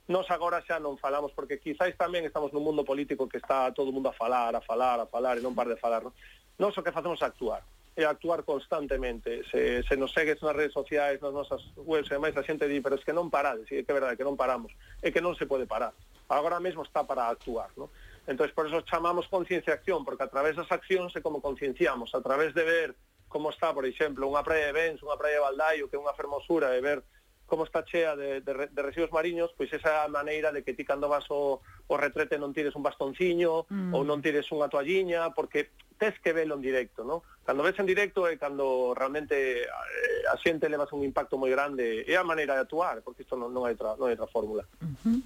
Nos 0.07 0.29
agora 0.29 0.63
xa 0.63 0.77
non 0.77 1.01
falamos, 1.01 1.33
porque 1.33 1.59
quizáis 1.59 1.97
tamén 1.97 2.25
estamos 2.25 2.53
nun 2.53 2.61
mundo 2.61 2.85
político 2.85 3.27
que 3.29 3.41
está 3.41 3.73
todo 3.73 3.89
o 3.89 3.95
mundo 3.95 4.09
a 4.09 4.15
falar, 4.15 4.53
a 4.53 4.61
falar, 4.61 5.01
a 5.01 5.09
falar, 5.09 5.37
e 5.37 5.43
non 5.43 5.57
par 5.57 5.65
de 5.69 5.77
falar. 5.81 6.05
Non? 6.05 6.13
Nos 6.61 6.77
o 6.77 6.85
que 6.85 6.93
facemos 6.93 7.21
é 7.21 7.27
actuar 7.27 7.65
e 7.95 8.05
actuar 8.05 8.43
constantemente. 8.43 9.43
Se, 9.51 9.83
se 9.83 9.95
nos 9.97 10.13
segues 10.13 10.41
nas 10.41 10.57
redes 10.57 10.73
sociais, 10.73 11.21
nas 11.21 11.33
nosas 11.33 11.61
webs 11.77 12.09
e 12.09 12.17
demais, 12.17 12.33
a 12.33 12.41
xente 12.41 12.65
di, 12.65 12.81
pero 12.81 12.97
es 12.97 13.05
que 13.05 13.13
non 13.13 13.29
parades, 13.29 13.69
e 13.69 13.85
que 13.85 13.91
é 13.91 13.97
verdade 13.97 14.17
que 14.17 14.25
non 14.25 14.39
paramos, 14.39 14.73
é 15.05 15.13
que 15.13 15.21
non 15.21 15.37
se 15.37 15.45
pode 15.45 15.69
parar. 15.69 15.93
Agora 16.25 16.57
mesmo 16.57 16.81
está 16.81 17.05
para 17.05 17.29
actuar, 17.29 17.69
non? 17.77 17.93
Entón, 18.25 18.49
por 18.55 18.65
eso 18.65 18.81
chamamos 18.87 19.29
concienciación, 19.29 20.01
porque 20.01 20.25
a 20.25 20.31
través 20.31 20.57
das 20.57 20.71
accións 20.73 21.13
é 21.13 21.21
como 21.21 21.43
concienciamos, 21.43 22.15
a 22.17 22.21
través 22.23 22.55
de 22.57 22.63
ver 22.65 22.89
como 23.29 23.49
está, 23.49 23.73
por 23.73 23.85
exemplo, 23.85 24.29
unha 24.29 24.45
praia 24.45 24.69
de 24.69 24.77
Bens, 24.77 25.01
unha 25.05 25.17
praia 25.17 25.37
de 25.37 25.45
Valdaio, 25.45 25.85
que 25.89 25.97
é 25.97 26.01
unha 26.01 26.17
fermosura, 26.17 26.73
e 26.73 26.81
ver 26.81 27.05
como 27.45 27.65
está 27.65 27.83
chea 27.83 28.15
de, 28.15 28.41
de, 28.41 28.67
de 28.71 28.81
residuos 28.81 29.11
mariños, 29.11 29.53
pois 29.57 29.69
esa 29.73 30.07
maneira 30.07 30.51
de 30.51 30.63
que 30.63 30.73
ti 30.73 30.85
cando 30.85 31.09
vas 31.09 31.25
o, 31.29 31.61
o 31.61 31.95
retrete 31.97 32.39
non 32.39 32.55
tires 32.55 32.73
un 32.73 32.81
bastonciño 32.81 33.67
mm. 33.69 33.91
ou 33.93 34.01
non 34.07 34.23
tires 34.23 34.47
unha 34.49 34.71
toalliña, 34.71 35.35
porque 35.35 35.69
tes 35.97 36.19
que 36.19 36.33
velo 36.33 36.55
en 36.55 36.61
directo, 36.61 37.03
¿no? 37.03 37.23
Cando 37.45 37.63
ves 37.63 37.77
en 37.79 37.85
directo 37.85 38.27
é 38.27 38.39
cando 38.39 38.93
realmente 38.95 39.67
eh, 39.67 40.31
a 40.31 40.35
xente 40.39 40.71
levas 40.71 40.91
un 40.95 41.03
impacto 41.03 41.35
moi 41.37 41.51
grande, 41.51 42.07
é 42.07 42.15
a 42.15 42.23
maneira 42.23 42.55
de 42.55 42.63
actuar, 42.63 43.03
porque 43.03 43.23
isto 43.27 43.35
non, 43.35 43.51
non 43.51 43.67
hai 43.67 43.75
outra 43.75 43.99
non 43.99 44.07
hai 44.07 44.15
outra 44.15 44.31
fórmula. 44.31 44.63
Uh 44.79 44.95
-huh. 45.03 45.19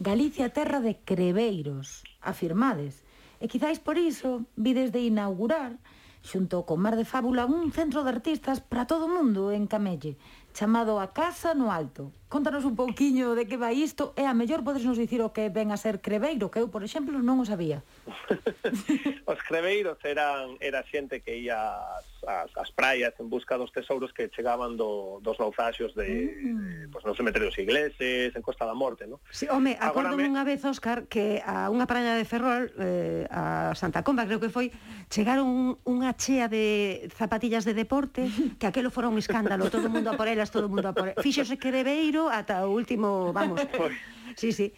Galicia 0.00 0.52
terra 0.52 0.84
de 0.84 1.00
creveiros, 1.00 2.04
afirmades. 2.20 3.00
E 3.42 3.48
quizáis 3.50 3.82
por 3.82 3.98
iso 3.98 4.46
vides 4.54 4.94
de 4.94 5.02
inaugurar 5.02 5.74
xunto 6.22 6.64
con 6.64 6.78
Mar 6.78 6.94
de 6.96 7.04
Fábula 7.04 7.46
un 7.46 7.72
centro 7.72 8.04
de 8.04 8.10
artistas 8.10 8.60
para 8.60 8.86
todo 8.86 9.06
o 9.06 9.14
mundo 9.16 9.50
en 9.50 9.66
Camelle, 9.66 10.16
chamado 10.54 11.00
A 11.00 11.12
Casa 11.12 11.54
no 11.54 11.72
Alto. 11.72 12.12
Contanos 12.32 12.64
un 12.64 12.76
pouquiño 12.76 13.34
de 13.36 13.44
que 13.44 13.60
vai 13.60 13.76
isto 13.76 14.16
e 14.16 14.24
a 14.24 14.32
mellor 14.32 14.64
podes 14.64 14.88
nos 14.88 14.96
dicir 14.96 15.20
o 15.20 15.36
que 15.36 15.52
ven 15.52 15.68
a 15.68 15.76
ser 15.76 16.00
Creveiro, 16.00 16.48
que 16.48 16.64
eu, 16.64 16.72
por 16.72 16.80
exemplo, 16.80 17.20
non 17.20 17.36
o 17.36 17.44
sabía. 17.44 17.84
os 19.28 19.40
Creveiros 19.44 20.00
eran 20.00 20.56
era 20.56 20.80
xente 20.80 21.20
que 21.20 21.36
ia 21.36 21.60
ás, 21.76 22.08
ás, 22.24 22.48
ás 22.56 22.72
praias 22.72 23.12
en 23.20 23.28
busca 23.28 23.60
dos 23.60 23.68
tesouros 23.68 24.16
que 24.16 24.32
chegaban 24.32 24.80
do, 24.80 25.20
dos 25.20 25.36
naufragios 25.36 25.92
de, 25.92 26.32
mm. 26.32 26.88
pues, 26.88 27.04
nos 27.04 27.20
cementerios 27.20 27.52
ingleses, 27.60 28.32
en 28.32 28.40
Costa 28.40 28.64
da 28.64 28.72
Morte, 28.72 29.04
non? 29.04 29.20
Sí, 29.28 29.44
home, 29.52 29.76
acordo 29.76 30.16
me... 30.16 30.24
unha 30.24 30.40
vez, 30.40 30.64
Óscar, 30.64 31.12
que 31.12 31.44
a 31.44 31.68
unha 31.68 31.84
praia 31.84 32.16
de 32.16 32.24
Ferrol, 32.24 32.72
eh, 32.80 33.28
a 33.28 33.76
Santa 33.76 34.00
Comba, 34.00 34.24
creo 34.24 34.40
que 34.40 34.48
foi, 34.48 34.72
chegaron 35.12 35.76
unha 35.84 36.16
chea 36.16 36.48
de 36.48 37.12
zapatillas 37.12 37.68
de 37.68 37.76
deporte, 37.76 38.24
que 38.56 38.64
aquelo 38.64 38.88
fora 38.88 39.12
un 39.12 39.20
escándalo, 39.20 39.68
todo 39.68 39.84
o 39.84 39.92
mundo 39.92 40.08
a 40.08 40.16
por 40.16 40.32
elas, 40.32 40.48
todo 40.48 40.64
o 40.64 40.72
mundo 40.72 40.88
a 40.88 40.96
por 40.96 41.12
elas. 41.12 41.20
Fíxose 41.20 41.60
Creveiro 41.60 42.21
ata 42.28 42.66
o 42.66 42.70
último, 42.70 43.32
vamos. 43.32 43.60
Pois, 43.72 43.96
sí, 44.36 44.52
sí. 44.52 44.72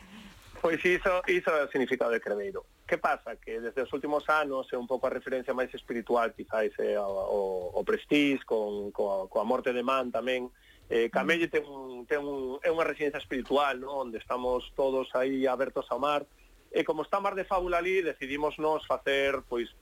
Pois 0.60 0.80
iso, 0.84 1.20
iso 1.28 1.50
é 1.52 1.64
o 1.64 1.70
significado 1.70 2.12
de 2.12 2.20
Creveiro. 2.20 2.64
Que 2.86 2.96
pasa? 2.96 3.36
Que 3.36 3.60
desde 3.60 3.82
os 3.82 3.92
últimos 3.92 4.24
anos 4.28 4.68
é 4.72 4.76
un 4.76 4.88
pouco 4.88 5.06
a 5.06 5.12
referencia 5.12 5.52
máis 5.52 5.72
espiritual, 5.72 6.32
quizáis, 6.32 6.72
é 6.80 6.94
eh, 6.94 6.98
o, 6.98 7.04
o, 7.04 7.40
o 7.76 7.80
Prestige, 7.84 8.44
con, 8.44 8.92
coa, 8.92 9.28
coa 9.28 9.44
morte 9.44 9.72
de 9.72 9.84
Man 9.84 10.08
tamén, 10.12 10.48
Eh, 10.90 11.08
Camelle 11.08 11.48
ten, 11.48 11.64
un, 11.64 12.04
ten 12.04 12.20
un, 12.20 12.60
é 12.60 12.68
unha 12.68 12.84
residencia 12.84 13.16
espiritual, 13.16 13.80
¿no? 13.80 14.04
onde 14.04 14.20
estamos 14.20 14.68
todos 14.76 15.08
aí 15.16 15.48
abertos 15.48 15.88
ao 15.88 15.96
mar, 15.96 16.28
e 16.68 16.84
como 16.84 17.00
está 17.00 17.24
mar 17.24 17.32
de 17.32 17.48
fábula 17.48 17.80
ali, 17.80 18.04
decidimos 18.04 18.60
nos 18.60 18.84
facer, 18.84 19.40
pois, 19.48 19.72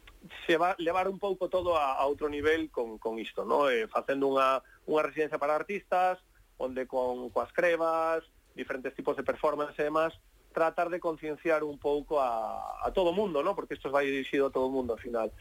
se 0.46 0.54
va 0.54 0.78
levar 0.78 1.10
un 1.10 1.18
pouco 1.18 1.50
todo 1.50 1.74
a, 1.74 1.98
a 1.98 2.06
outro 2.06 2.30
nivel 2.30 2.70
con, 2.70 3.02
con 3.02 3.18
isto, 3.18 3.42
¿no? 3.42 3.66
eh, 3.66 3.90
facendo 3.90 4.30
unha, 4.30 4.62
unha 4.86 5.02
residencia 5.02 5.42
para 5.42 5.58
artistas, 5.58 6.22
onde 6.62 6.86
con 6.86 7.28
coas 7.34 7.50
crevas, 7.50 8.22
diferentes 8.54 8.94
tipos 8.94 9.18
de 9.18 9.26
performance 9.26 9.74
e 9.82 9.90
demás, 9.90 10.14
tratar 10.54 10.88
de 10.92 11.00
concienciar 11.00 11.64
un 11.64 11.78
pouco 11.78 12.20
a, 12.20 12.78
a 12.84 12.92
todo 12.92 13.10
o 13.10 13.16
mundo, 13.16 13.42
¿no? 13.42 13.56
porque 13.56 13.74
isto 13.74 13.90
vai 13.90 14.06
dirixido 14.06 14.46
a 14.46 14.54
todo 14.54 14.70
o 14.70 14.74
mundo 14.74 14.94
ao 14.94 15.00
final. 15.00 15.32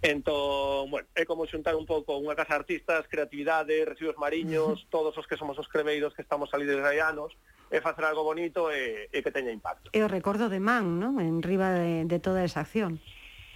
Entón, 0.00 0.88
bueno, 0.88 1.06
é 1.12 1.28
como 1.28 1.44
xuntar 1.44 1.76
un 1.76 1.84
pouco 1.84 2.16
unha 2.16 2.32
casa 2.32 2.56
de 2.56 2.60
artistas, 2.64 3.04
creatividade, 3.04 3.84
residuos 3.84 4.16
mariños, 4.16 4.88
todos 4.88 5.12
os 5.20 5.28
que 5.28 5.36
somos 5.36 5.60
os 5.60 5.68
creveiros 5.68 6.16
que 6.16 6.24
estamos 6.24 6.48
salidos 6.48 6.80
de 6.80 7.02
anos, 7.04 7.36
e 7.70 7.78
facer 7.84 8.08
algo 8.08 8.24
bonito 8.26 8.72
e, 8.72 9.06
e 9.12 9.18
que 9.22 9.30
teña 9.30 9.52
impacto. 9.52 9.92
E 9.92 10.00
o 10.00 10.08
recordo 10.08 10.48
de 10.48 10.58
Man, 10.58 10.98
¿no? 10.98 11.20
En 11.20 11.44
riba 11.44 11.70
de, 11.70 12.08
de 12.08 12.18
toda 12.18 12.42
esa 12.42 12.64
acción. 12.64 12.98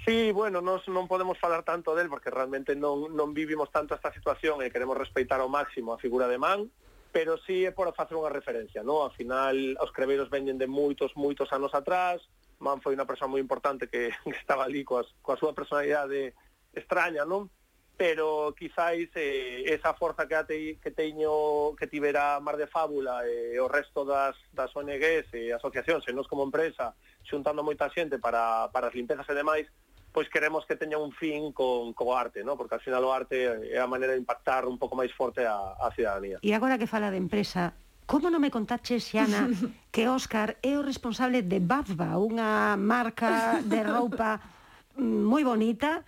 Sí, 0.05 0.31
bueno, 0.37 0.61
nos 0.61 0.85
non 0.93 1.09
podemos 1.09 1.41
falar 1.41 1.65
tanto 1.65 1.97
del 1.97 2.13
porque 2.13 2.29
realmente 2.29 2.77
non, 2.77 3.11
non 3.17 3.33
vivimos 3.33 3.73
tanto 3.73 3.97
esta 3.97 4.13
situación 4.13 4.61
e 4.61 4.69
queremos 4.69 5.01
respeitar 5.01 5.41
ao 5.41 5.49
máximo 5.49 5.97
a 5.97 5.99
figura 5.99 6.29
de 6.29 6.37
Man, 6.37 6.69
pero 7.15 7.39
sí 7.47 7.63
é 7.63 7.71
por 7.71 7.87
facer 7.95 8.19
unha 8.19 8.27
referencia, 8.27 8.83
non? 8.83 9.07
Ao 9.07 9.15
final, 9.15 9.55
os 9.79 9.95
creveiros 9.95 10.27
veñen 10.27 10.59
de 10.59 10.67
moitos, 10.67 11.15
moitos 11.15 11.47
anos 11.55 11.71
atrás, 11.71 12.19
Man 12.59 12.81
foi 12.81 12.95
unha 12.95 13.07
persoa 13.07 13.31
moi 13.31 13.39
importante 13.39 13.87
que, 13.87 14.11
que 14.25 14.39
estaba 14.39 14.67
ali 14.67 14.83
coas, 14.83 15.07
coa 15.23 15.39
súa 15.39 15.55
personalidade 15.55 16.35
extraña, 16.75 17.23
non? 17.23 17.47
Pero 17.95 18.51
quizáis 18.59 19.07
eh, 19.15 19.63
esa 19.71 19.95
forza 19.95 20.27
que, 20.27 20.35
te, 20.43 20.59
que 20.83 20.91
teño 20.91 21.79
que 21.79 21.87
tivera 21.87 22.43
Mar 22.43 22.59
de 22.59 22.67
Fábula 22.67 23.23
e 23.23 23.55
eh, 23.55 23.63
o 23.63 23.71
resto 23.71 24.03
das, 24.03 24.35
das 24.51 24.75
ONGs 24.75 25.31
e 25.39 25.55
asociacións 25.55 26.03
e 26.11 26.17
nos 26.17 26.27
como 26.27 26.43
empresa 26.43 26.99
xuntando 27.23 27.63
moita 27.63 27.87
xente 27.95 28.19
para, 28.19 28.67
para 28.75 28.91
as 28.91 28.97
limpezas 28.99 29.31
e 29.31 29.39
demais, 29.39 29.71
pois 30.15 30.31
queremos 30.31 30.63
que 30.63 30.79
teña 30.79 30.95
un 30.95 31.11
fin 31.11 31.51
con, 31.51 31.91
co 31.91 32.15
arte, 32.15 32.47
¿no? 32.47 32.55
porque 32.55 32.79
al 32.79 32.85
final 32.87 33.03
o 33.03 33.11
arte 33.11 33.51
é 33.67 33.83
a 33.83 33.91
maneira 33.91 34.15
de 34.15 34.23
impactar 34.23 34.63
un 34.63 34.79
pouco 34.79 34.95
máis 34.95 35.11
forte 35.11 35.43
a, 35.43 35.75
a 35.75 35.91
cidadanía. 35.91 36.39
E 36.39 36.55
agora 36.55 36.79
que 36.79 36.87
fala 36.87 37.11
de 37.11 37.19
empresa, 37.19 37.75
Como 38.05 38.29
non 38.29 38.37
me 38.37 38.53
contaches, 38.53 39.09
Xana, 39.09 39.49
que 39.95 40.05
Óscar 40.13 40.61
é 40.61 40.77
o 40.77 40.85
responsable 40.85 41.41
de 41.41 41.57
Bavba, 41.57 42.21
unha 42.21 42.77
marca 42.77 43.65
de 43.65 43.81
roupa 43.81 44.39
moi 45.01 45.41
bonita, 45.41 46.05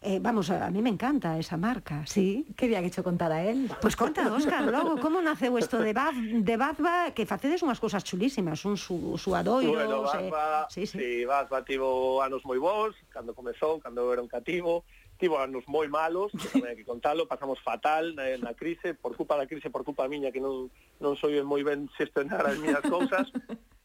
Eh, 0.00 0.18
vamos, 0.20 0.50
a 0.50 0.70
mí 0.70 0.80
me 0.80 0.90
encanta 0.90 1.38
esa 1.38 1.56
marca, 1.56 2.06
sí. 2.06 2.46
Que 2.56 2.66
había 2.66 2.80
que 2.80 2.86
hecho 2.86 3.02
contar 3.02 3.32
a 3.32 3.42
él? 3.44 3.70
Pues 3.80 3.96
conta, 3.96 4.32
Óscar, 4.32 4.64
logo, 4.64 5.00
como 5.00 5.20
naceu 5.20 5.58
isto 5.58 5.78
de, 5.78 5.92
Bad, 5.92 6.14
de 6.14 6.56
Badba, 6.56 7.10
que 7.10 7.26
facedes 7.26 7.62
unhas 7.62 7.82
cousas 7.82 8.04
chulísimas, 8.04 8.64
un 8.64 8.76
su, 8.78 9.18
suadoiro... 9.18 9.74
Bueno, 9.74 10.02
Badba, 10.02 10.62
eh, 10.62 10.66
sí, 10.70 10.86
sí. 10.86 10.98
sí, 10.98 11.10
Badba 11.24 11.64
tivo 11.66 12.22
anos 12.22 12.46
moi 12.46 12.62
bons, 12.62 12.94
cando 13.10 13.34
comezou, 13.34 13.82
cando 13.82 14.06
era 14.14 14.22
un 14.22 14.30
cativo, 14.30 14.86
tivo 15.18 15.42
anos 15.42 15.66
moi 15.66 15.90
malos, 15.90 16.30
que 16.30 16.46
tamén 16.46 16.70
hai 16.72 16.78
que 16.78 16.86
contalo, 16.86 17.26
pasamos 17.26 17.58
fatal 17.58 18.14
na, 18.14 18.30
na 18.38 18.54
crise, 18.54 18.94
por 18.94 19.18
culpa 19.18 19.34
da 19.34 19.50
crise, 19.50 19.66
por 19.66 19.82
culpa 19.82 20.06
miña, 20.06 20.30
que 20.30 20.38
non, 20.38 20.70
non 21.02 21.18
soy 21.18 21.42
moi 21.42 21.66
ben 21.66 21.90
xestionar 21.98 22.46
as 22.46 22.56
miñas 22.62 22.86
cousas, 22.86 23.26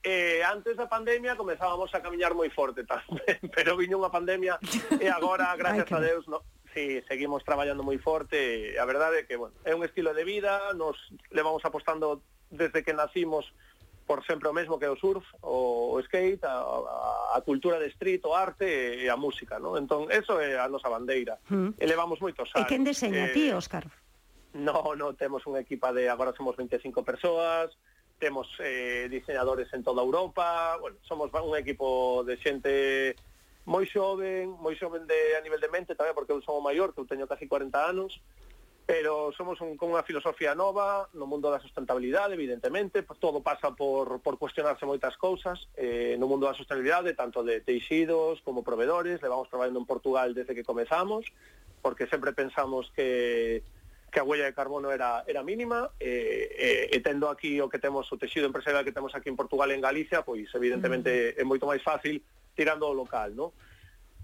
Eh, 0.03 0.43
antes 0.43 0.75
da 0.75 0.91
pandemia 0.91 1.39
comezábamos 1.39 1.87
a 1.95 2.03
camiñar 2.03 2.35
moi 2.35 2.51
forte 2.51 2.83
tamén, 2.83 3.39
pero 3.55 3.79
viño 3.79 3.95
unha 3.95 4.11
pandemia 4.11 4.59
e 4.99 5.07
agora, 5.07 5.55
gracias 5.55 5.87
Ay, 5.87 5.95
a 5.95 5.99
Deus, 6.03 6.27
no, 6.27 6.43
si 6.75 6.99
sí, 6.99 7.07
seguimos 7.07 7.45
traballando 7.47 7.87
moi 7.87 7.95
forte. 8.03 8.75
A 8.75 8.83
verdade 8.83 9.23
é 9.23 9.25
que, 9.25 9.39
bueno, 9.39 9.55
é 9.63 9.71
un 9.71 9.87
estilo 9.87 10.11
de 10.11 10.27
vida, 10.27 10.59
nos 10.75 10.99
levamos 11.31 11.63
apostando 11.63 12.19
desde 12.51 12.83
que 12.83 12.91
nacimos 12.91 13.47
por 14.05 14.25
sempre 14.27 14.49
o 14.49 14.53
mesmo 14.53 14.75
que 14.79 14.91
o 14.91 14.99
surf, 14.99 15.23
o, 15.39 15.95
o 15.95 15.99
skate, 16.03 16.43
a, 16.43 16.59
a, 16.59 17.37
a 17.37 17.41
cultura 17.41 17.79
de 17.79 17.87
street, 17.95 18.21
o 18.25 18.35
arte 18.35 18.99
e 18.99 19.07
a 19.07 19.15
música, 19.15 19.55
non? 19.55 19.79
Entón, 19.79 20.11
eso 20.11 20.35
é 20.43 20.59
a 20.59 20.67
nosa 20.67 20.91
bandeira. 20.91 21.39
Mm. 21.47 21.79
Elevamos 21.79 22.19
moitos 22.19 22.51
anos. 22.51 22.67
E 22.67 22.69
quen 22.69 22.83
deseña 22.83 23.31
eh, 23.31 23.33
ti, 23.33 23.55
Óscar? 23.55 23.87
No, 24.53 24.93
no, 24.99 25.15
temos 25.15 25.47
unha 25.47 25.63
equipa 25.63 25.95
de 25.95 26.11
agora 26.11 26.35
somos 26.35 26.59
25 26.59 27.07
persoas, 27.07 27.71
temos 28.19 28.47
eh, 28.59 29.07
diseñadores 29.09 29.71
en 29.73 29.83
toda 29.83 30.01
Europa, 30.01 30.77
bueno, 30.79 30.97
somos 31.01 31.31
un 31.33 31.57
equipo 31.57 32.23
de 32.23 32.37
xente 32.37 33.15
moi 33.63 33.87
xoven, 33.87 34.51
moi 34.59 34.75
xoven 34.75 35.07
de, 35.07 35.39
a 35.39 35.41
nivel 35.41 35.59
de 35.63 35.71
mente 35.71 35.95
tamén, 35.95 36.11
porque 36.11 36.35
eu 36.35 36.43
son 36.43 36.59
o 36.59 36.63
maior, 36.63 36.91
que 36.91 36.99
eu 36.99 37.07
teño 37.07 37.27
casi 37.31 37.47
40 37.47 37.71
anos, 37.79 38.19
pero 38.85 39.31
somos 39.31 39.55
un, 39.63 39.79
con 39.79 39.95
unha 39.95 40.03
filosofía 40.03 40.51
nova 40.51 41.07
no 41.15 41.23
mundo 41.23 41.47
da 41.47 41.63
sustentabilidade, 41.63 42.35
evidentemente, 42.35 43.07
pues, 43.07 43.15
todo 43.23 43.39
pasa 43.39 43.71
por, 43.71 44.19
por 44.19 44.35
cuestionarse 44.35 44.83
moitas 44.83 45.15
cousas, 45.15 45.71
eh, 45.79 46.19
no 46.19 46.27
mundo 46.27 46.43
da 46.43 46.59
sustentabilidade, 46.59 47.15
tanto 47.15 47.39
de 47.47 47.63
teixidos 47.63 48.43
como 48.43 48.67
proveedores, 48.67 49.23
levamos 49.23 49.47
traballando 49.47 49.79
en 49.79 49.87
Portugal 49.87 50.35
desde 50.35 50.51
que 50.51 50.67
comezamos, 50.67 51.23
porque 51.79 52.07
sempre 52.11 52.35
pensamos 52.35 52.91
que 52.91 53.63
que 54.13 54.19
a 54.19 54.23
huella 54.23 54.45
de 54.45 54.53
carbono 54.53 54.91
era, 54.91 55.23
era 55.25 55.41
mínima, 55.41 55.89
eh, 55.99 56.47
eh, 56.53 56.95
e 56.95 57.01
tendo 57.01 57.27
aquí 57.27 57.57
o 57.59 57.67
que 57.67 57.81
temos 57.81 58.05
o 58.13 58.15
texido 58.21 58.45
empresarial 58.45 58.85
que 58.85 58.93
temos 58.93 59.11
aquí 59.17 59.27
en 59.27 59.35
Portugal 59.35 59.73
e 59.73 59.75
en 59.75 59.81
Galicia, 59.81 60.21
pois 60.21 60.45
evidentemente 60.53 61.33
mm. 61.33 61.41
é 61.41 61.43
moito 61.43 61.65
máis 61.65 61.81
fácil 61.81 62.21
tirando 62.53 62.85
o 62.85 62.93
local, 62.93 63.33
non? 63.33 63.49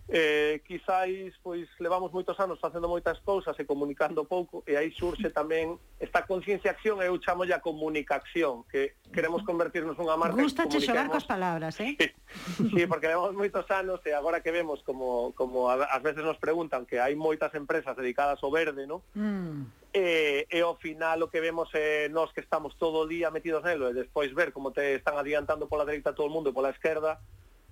eh, 0.10 0.62
quizáis 0.66 1.34
pois 1.42 1.70
levamos 1.80 2.12
moitos 2.12 2.38
anos 2.40 2.60
facendo 2.60 2.90
moitas 2.90 3.20
cousas 3.22 3.54
e 3.60 3.64
comunicando 3.66 4.26
pouco 4.26 4.64
e 4.66 4.74
aí 4.76 4.90
surxe 4.92 5.30
tamén 5.30 5.78
esta 6.02 6.26
conciencia 6.26 6.74
acción 6.74 6.98
eu 7.06 7.14
chamo 7.22 7.46
ya 7.46 7.62
comunicación 7.62 8.66
que 8.66 8.98
queremos 9.14 9.46
convertirnos 9.46 9.96
nunha 10.02 10.18
marca 10.18 10.42
Gusta 10.42 10.66
che 10.66 10.82
xogar 10.82 11.14
cos 11.14 11.30
palabras, 11.30 11.78
eh? 11.78 11.94
Sí, 11.96 12.10
sí, 12.74 12.82
porque 12.90 13.08
levamos 13.08 13.38
moitos 13.38 13.70
anos 13.70 14.02
e 14.06 14.12
agora 14.12 14.42
que 14.42 14.50
vemos 14.50 14.82
como, 14.82 15.38
como 15.38 15.70
ás 15.70 16.02
veces 16.02 16.26
nos 16.26 16.42
preguntan 16.42 16.90
que 16.90 16.98
hai 16.98 17.14
moitas 17.14 17.54
empresas 17.54 17.94
dedicadas 17.94 18.42
ao 18.42 18.50
verde, 18.50 18.90
no? 18.90 19.06
Mm 19.14 19.80
e, 19.94 20.46
e 20.52 20.62
ao 20.62 20.78
final 20.78 21.24
o 21.24 21.30
que 21.30 21.42
vemos 21.42 21.70
é 21.74 22.06
eh, 22.06 22.10
nós 22.10 22.32
que 22.32 22.42
estamos 22.42 22.78
todo 22.78 23.02
o 23.02 23.08
día 23.10 23.34
metidos 23.34 23.64
nelo 23.66 23.90
e 23.90 23.98
despois 23.98 24.30
ver 24.38 24.54
como 24.54 24.70
te 24.70 24.94
están 24.94 25.18
adiantando 25.18 25.66
pola 25.66 25.86
dereita 25.86 26.14
todo 26.14 26.30
o 26.30 26.34
mundo 26.34 26.54
e 26.54 26.54
pola 26.54 26.70
esquerda 26.70 27.18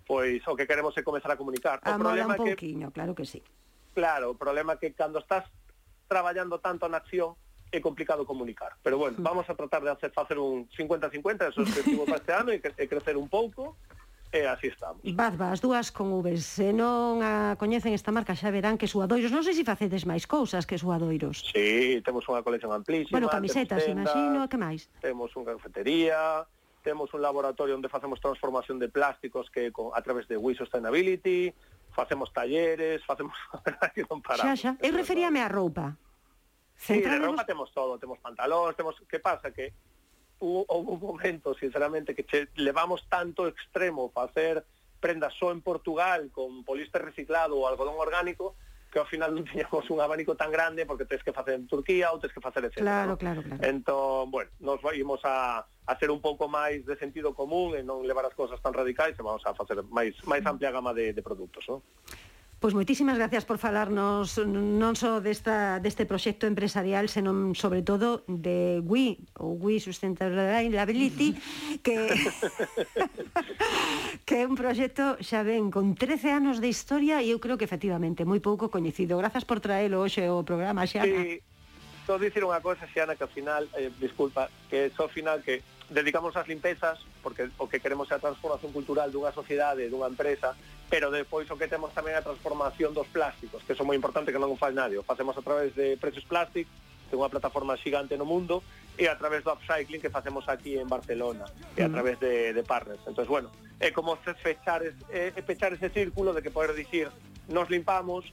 pois 0.07 0.41
o 0.47 0.55
que 0.55 0.65
queremos 0.65 0.95
é 0.95 1.03
comezar 1.03 1.35
a 1.35 1.37
comunicar. 1.37 1.83
O 1.83 1.91
Amola 1.91 2.15
problema 2.15 2.33
un 2.33 2.41
pouquiño, 2.47 2.87
que, 2.89 2.95
claro 2.95 3.13
que 3.13 3.27
sí. 3.27 3.43
Claro, 3.91 4.31
o 4.31 4.35
problema 4.39 4.73
é 4.73 4.77
que 4.79 4.95
cando 4.95 5.19
estás 5.19 5.43
traballando 6.07 6.63
tanto 6.63 6.87
na 6.87 7.03
acción 7.03 7.35
é 7.71 7.83
complicado 7.83 8.23
comunicar. 8.23 8.79
Pero 8.79 8.97
bueno, 8.97 9.19
mm. 9.19 9.23
vamos 9.23 9.45
a 9.49 9.53
tratar 9.53 9.83
de 9.83 9.91
hacer 9.91 10.11
facer 10.15 10.39
un 10.39 10.71
50-50, 10.71 11.51
eso 11.51 11.59
é 11.59 11.63
o 11.63 11.67
objetivo 11.67 12.05
para 12.07 12.23
este 12.23 12.31
ano, 12.31 12.49
e, 12.55 12.63
e 12.63 12.83
crecer 12.87 13.19
un 13.19 13.27
pouco, 13.27 13.75
e 14.31 14.47
así 14.47 14.67
estamos. 14.67 15.03
Badba, 15.03 15.51
as 15.51 15.59
dúas 15.59 15.91
con 15.91 16.11
V, 16.11 16.39
se 16.39 16.71
non 16.71 17.19
a 17.23 17.59
coñecen 17.59 17.91
esta 17.91 18.11
marca 18.11 18.35
xa 18.35 18.51
verán 18.51 18.79
que 18.79 18.87
suadoiros, 18.87 19.31
non 19.31 19.43
sei 19.43 19.55
se 19.55 19.67
facedes 19.67 20.07
máis 20.07 20.23
cousas 20.23 20.63
que 20.63 20.79
suadoiros. 20.79 21.43
Sí, 21.51 21.99
temos 22.03 22.23
unha 22.31 22.43
colección 22.43 22.71
amplísima. 22.71 23.11
Bueno, 23.11 23.27
camisetas, 23.27 23.83
tendas, 23.83 24.15
imagino, 24.15 24.47
que 24.47 24.59
máis? 24.59 24.87
Temos 25.03 25.31
unha 25.35 25.55
cafetería, 25.55 26.47
temos 26.87 27.13
un 27.13 27.21
laboratorio 27.21 27.75
onde 27.75 27.91
facemos 27.91 28.15
transformación 28.23 28.79
de 28.79 28.87
plásticos 28.87 29.51
que 29.51 29.75
con, 29.75 29.91
a 29.91 29.99
través 29.99 30.25
de 30.31 30.39
We 30.39 30.55
Sustainability, 30.55 31.51
facemos 31.91 32.31
talleres, 32.31 33.03
facemos... 33.11 33.35
non 34.07 34.23
paramos. 34.27 34.55
Xa, 34.55 34.79
xa, 34.79 34.79
eu 34.79 34.95
referíame 34.95 35.43
á 35.43 35.51
roupa. 35.51 35.99
Sí, 36.79 37.03
de 37.03 37.19
roupa 37.19 37.43
temos 37.43 37.75
todo, 37.75 37.99
temos 37.99 38.23
pantalóns, 38.23 38.71
temos... 38.79 38.95
Que 39.03 39.19
pasa? 39.19 39.51
Que 39.51 39.75
hubo, 40.39 40.63
hubo 40.71 40.95
un 40.95 41.19
momento, 41.19 41.51
sinceramente, 41.59 42.15
que 42.15 42.23
che, 42.23 42.47
levamos 42.55 43.03
tanto 43.11 43.51
extremo 43.51 44.07
facer 44.15 44.63
prendas 45.03 45.35
só 45.35 45.51
en 45.51 45.59
Portugal 45.59 46.31
con 46.31 46.63
poliéster 46.63 47.03
reciclado 47.03 47.59
ou 47.59 47.67
algodón 47.67 47.99
orgánico 47.99 48.55
que 48.87 49.03
ao 49.03 49.11
final 49.11 49.35
non 49.35 49.43
tiñamos 49.43 49.91
un 49.91 49.99
abanico 49.99 50.39
tan 50.39 50.55
grande 50.55 50.87
porque 50.87 51.03
tens 51.03 51.19
que 51.19 51.35
facer 51.35 51.59
en 51.59 51.67
Turquía 51.67 52.15
ou 52.15 52.17
tens 52.23 52.31
que 52.31 52.39
facer 52.39 52.63
etc. 52.63 52.79
Claro, 52.79 53.13
¿no? 53.13 53.19
claro, 53.19 53.43
claro. 53.43 53.59
Entón, 53.59 54.31
bueno, 54.31 54.55
nos 54.63 54.79
ímos 54.95 55.19
a 55.27 55.67
a 55.87 55.95
ser 55.95 56.11
un 56.11 56.19
pouco 56.19 56.51
máis 56.51 56.83
de 56.83 56.99
sentido 56.99 57.31
común 57.31 57.79
e 57.79 57.81
non 57.81 58.03
levar 58.03 58.27
as 58.27 58.35
cousas 58.35 58.59
tan 58.59 58.75
radicais 58.75 59.15
e 59.15 59.23
vamos 59.23 59.41
a 59.47 59.55
facer 59.55 59.79
máis 59.87 60.13
máis 60.27 60.43
mm. 60.43 60.51
amplia 60.51 60.75
gama 60.75 60.91
de, 60.91 61.15
de 61.15 61.21
produtos, 61.23 61.63
non? 61.71 61.79
Pois 62.59 62.73
moitísimas 62.73 63.21
gracias 63.21 63.45
por 63.45 63.61
falarnos 63.61 64.33
non 64.41 64.97
só 64.97 65.21
desta, 65.21 65.77
deste 65.77 66.09
proxecto 66.09 66.49
empresarial, 66.49 67.05
senón 67.05 67.53
sobre 67.53 67.85
todo 67.85 68.25
de 68.25 68.81
WI, 68.81 69.37
ou 69.37 69.61
WI 69.61 69.77
Sustainability, 69.77 71.37
que, 71.85 72.09
que 74.25 74.35
é 74.41 74.43
un 74.49 74.57
proxecto 74.57 75.21
xa 75.21 75.45
ben 75.45 75.69
con 75.69 75.93
13 75.93 76.33
anos 76.33 76.57
de 76.57 76.65
historia 76.65 77.21
e 77.21 77.29
eu 77.29 77.37
creo 77.37 77.61
que 77.61 77.69
efectivamente 77.69 78.25
moi 78.25 78.41
pouco 78.41 78.73
coñecido. 78.73 79.21
Grazas 79.21 79.45
por 79.45 79.61
traelo 79.61 80.01
hoxe 80.01 80.25
ao 80.25 80.41
programa, 80.41 80.89
Xana. 80.89 81.13
Sí, 81.13 81.45
só 82.09 82.17
dicir 82.17 82.41
unha 82.41 82.57
cosa, 82.57 82.89
Xana, 82.89 83.13
que 83.13 83.21
ao 83.21 83.29
final, 83.29 83.69
eh, 83.77 83.93
disculpa, 84.01 84.49
que 84.65 84.89
só 84.97 85.05
ao 85.05 85.13
final 85.13 85.45
que 85.45 85.61
dedicamos 85.89 86.35
as 86.35 86.47
limpezas 86.47 86.99
porque 87.23 87.49
o 87.57 87.67
que 87.67 87.79
queremos 87.79 88.11
é 88.11 88.15
a 88.15 88.23
transformación 88.23 88.71
cultural 88.75 89.11
dunha 89.11 89.31
sociedade, 89.31 89.87
dunha 89.87 90.11
empresa, 90.11 90.55
pero 90.89 91.11
depois 91.11 91.47
o 91.51 91.55
que 91.55 91.67
temos 91.67 91.91
tamén 91.95 92.15
é 92.15 92.19
a 92.19 92.25
transformación 92.25 92.91
dos 92.91 93.07
plásticos, 93.07 93.63
que 93.63 93.75
son 93.75 93.87
moi 93.87 93.95
importante 93.95 94.31
que 94.31 94.39
non 94.39 94.51
o 94.51 94.59
faz 94.59 94.75
nadie. 94.75 94.99
O 94.99 95.07
facemos 95.07 95.35
a 95.35 95.43
través 95.43 95.75
de 95.75 95.95
Precious 95.95 96.27
Plastic, 96.27 96.67
que 97.07 97.13
é 97.15 97.19
unha 97.19 97.31
plataforma 97.31 97.79
xigante 97.79 98.19
no 98.19 98.27
mundo, 98.27 98.63
e 98.99 99.07
a 99.07 99.15
través 99.15 99.43
do 99.43 99.53
upcycling 99.53 100.01
que 100.01 100.11
facemos 100.11 100.47
aquí 100.51 100.75
en 100.75 100.89
Barcelona, 100.91 101.47
e 101.75 101.83
a 101.83 101.87
mm. 101.87 101.93
través 101.93 102.15
de, 102.19 102.51
de 102.51 102.63
partners. 102.63 103.03
Entón, 103.07 103.27
bueno, 103.27 103.47
é 103.79 103.91
como 103.91 104.17
fechar, 104.17 104.83
es, 104.83 104.95
é, 105.07 105.31
é 105.35 105.41
fechar 105.43 105.71
ese 105.71 105.87
círculo 105.93 106.33
de 106.33 106.41
que 106.41 106.51
poder 106.51 106.75
dicir, 106.75 107.07
nos 107.47 107.69
limpamos, 107.69 108.27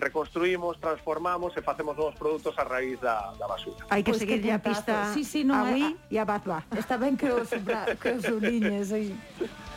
reconstruímos, 0.00 0.80
transformamos 0.80 1.56
e 1.56 1.60
facemos 1.62 1.96
novos 1.96 2.16
produtos 2.16 2.56
a 2.58 2.64
raíz 2.64 2.98
da, 3.00 3.32
da 3.38 3.46
basura. 3.46 3.84
Hai 3.92 4.02
que 4.02 4.10
pois 4.10 4.20
seguir 4.20 4.40
que 4.40 4.50
a 4.50 4.58
pista 4.58 5.12
sí, 5.12 5.22
sí, 5.22 5.44
non 5.44 5.60
a 5.60 5.70
Wii 5.70 6.10
e 6.10 6.16
a 6.16 6.24
Bazba. 6.24 6.64
Está 6.72 6.96
ben 6.96 7.14
que 7.14 7.28
os, 7.28 7.52
que 8.00 8.08
os 8.16 8.24
uniñes 8.24 8.90
aí. 8.90 9.12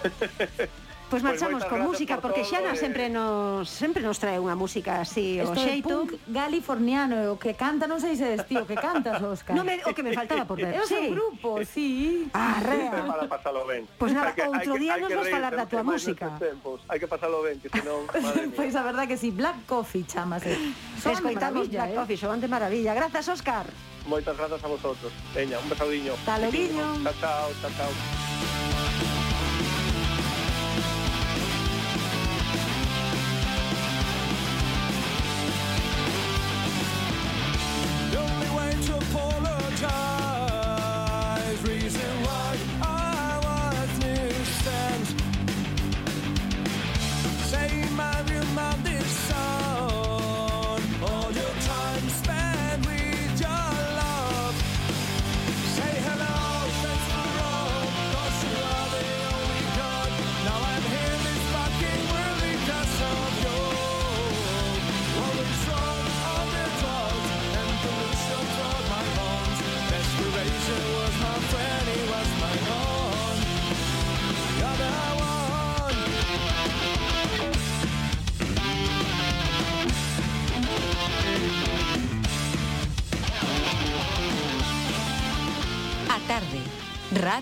Pois 1.14 1.22
pues 1.22 1.32
marchamos 1.42 1.64
con 1.66 1.82
música 1.82 2.16
por 2.16 2.34
porque 2.34 2.44
Xana 2.44 2.74
eh. 2.74 2.76
sempre 2.76 3.08
nos 3.08 3.70
sempre 3.70 4.02
nos 4.02 4.18
trae 4.18 4.42
unha 4.42 4.58
música 4.58 5.06
así 5.06 5.38
Esto 5.38 5.54
o 5.54 5.62
xeito 5.62 5.94
punk 5.94 6.18
californiano, 6.26 7.30
o 7.30 7.38
que 7.38 7.54
canta, 7.54 7.86
non 7.86 8.02
sei 8.02 8.18
se 8.18 8.26
des 8.34 8.42
tío, 8.50 8.66
que 8.66 8.74
cantas, 8.74 9.22
Óscar. 9.22 9.54
No 9.60 9.62
me, 9.62 9.78
o 9.86 9.94
que 9.94 10.02
me 10.02 10.10
faltaba 10.10 10.50
por 10.50 10.58
ver. 10.58 10.74
É 10.82 10.90
sí. 10.90 10.98
un 10.98 11.14
grupo, 11.14 11.62
sí. 11.62 12.26
Arrea. 12.34 13.06
Ah, 13.06 13.14
para 13.14 13.30
pasalo 13.30 13.62
ben. 13.70 13.86
Pois 13.86 14.10
pues 14.10 14.12
nada, 14.18 14.34
que, 14.34 14.42
outro 14.42 14.74
día 14.82 14.98
nos 14.98 15.14
vas 15.14 15.30
falar 15.30 15.54
da 15.54 15.70
tua 15.70 15.86
música. 15.86 16.34
Hai 16.90 16.98
que 16.98 17.06
pasalo 17.06 17.46
ben, 17.46 17.62
que 17.62 17.70
senón, 17.70 18.10
madre 18.26 18.50
mía. 18.50 18.58
Pois 18.58 18.74
pues 18.74 18.82
a 18.82 18.82
verdade 18.82 19.06
que 19.14 19.18
si 19.22 19.30
sí, 19.30 19.38
Black 19.38 19.70
Coffee 19.70 20.10
chamase. 20.10 20.58
Eh. 20.58 20.74
Son 20.98 21.14
Escoitamos 21.14 21.70
Black 21.70 21.94
eh? 21.94 21.98
Coffee, 22.02 22.18
son 22.18 22.42
de 22.42 22.50
maravilla. 22.50 22.98
Grazas, 22.98 23.30
Óscar. 23.30 23.70
Moitas 24.10 24.34
grazas 24.34 24.66
a 24.66 24.66
vosotros. 24.66 25.14
Veña, 25.38 25.62
un 25.62 25.70
besaudiño. 25.70 26.18
Hasta 26.18 26.42
luego. 26.42 27.06
Chao, 27.06 27.14
chao, 27.22 27.48
chao, 27.62 27.72
chao. 27.78 28.33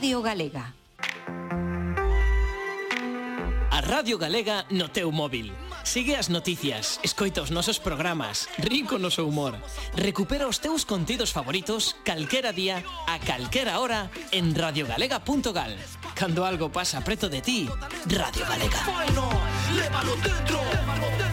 Radio 0.02 0.24
Galega. 0.24 0.74
A 3.70 3.82
Radio 3.82 4.18
Galega 4.18 4.66
no 4.74 4.90
teu 4.90 5.14
móvil. 5.14 5.54
Sigue 5.86 6.18
as 6.18 6.26
noticias, 6.26 6.98
escoita 7.06 7.46
os 7.46 7.54
nosos 7.54 7.78
programas, 7.78 8.50
rico 8.58 8.98
no 8.98 9.14
seu 9.14 9.30
humor. 9.30 9.54
Recupera 9.94 10.50
os 10.50 10.58
teus 10.58 10.90
contidos 10.90 11.30
favoritos 11.30 12.02
calquera 12.02 12.50
día, 12.50 12.82
a 13.06 13.22
calquera 13.22 13.78
hora, 13.78 14.10
en 14.34 14.58
radiogalega.gal. 14.58 15.78
Cando 16.18 16.50
algo 16.50 16.74
pasa 16.74 17.06
preto 17.06 17.30
de 17.30 17.46
ti, 17.46 17.70
Radio 18.10 18.50
Galega. 18.50 18.82
Bueno, 18.90 19.30
lévalo 19.78 20.18
dentro, 20.18 20.58
lévalo 20.66 21.10
dentro. 21.14 21.31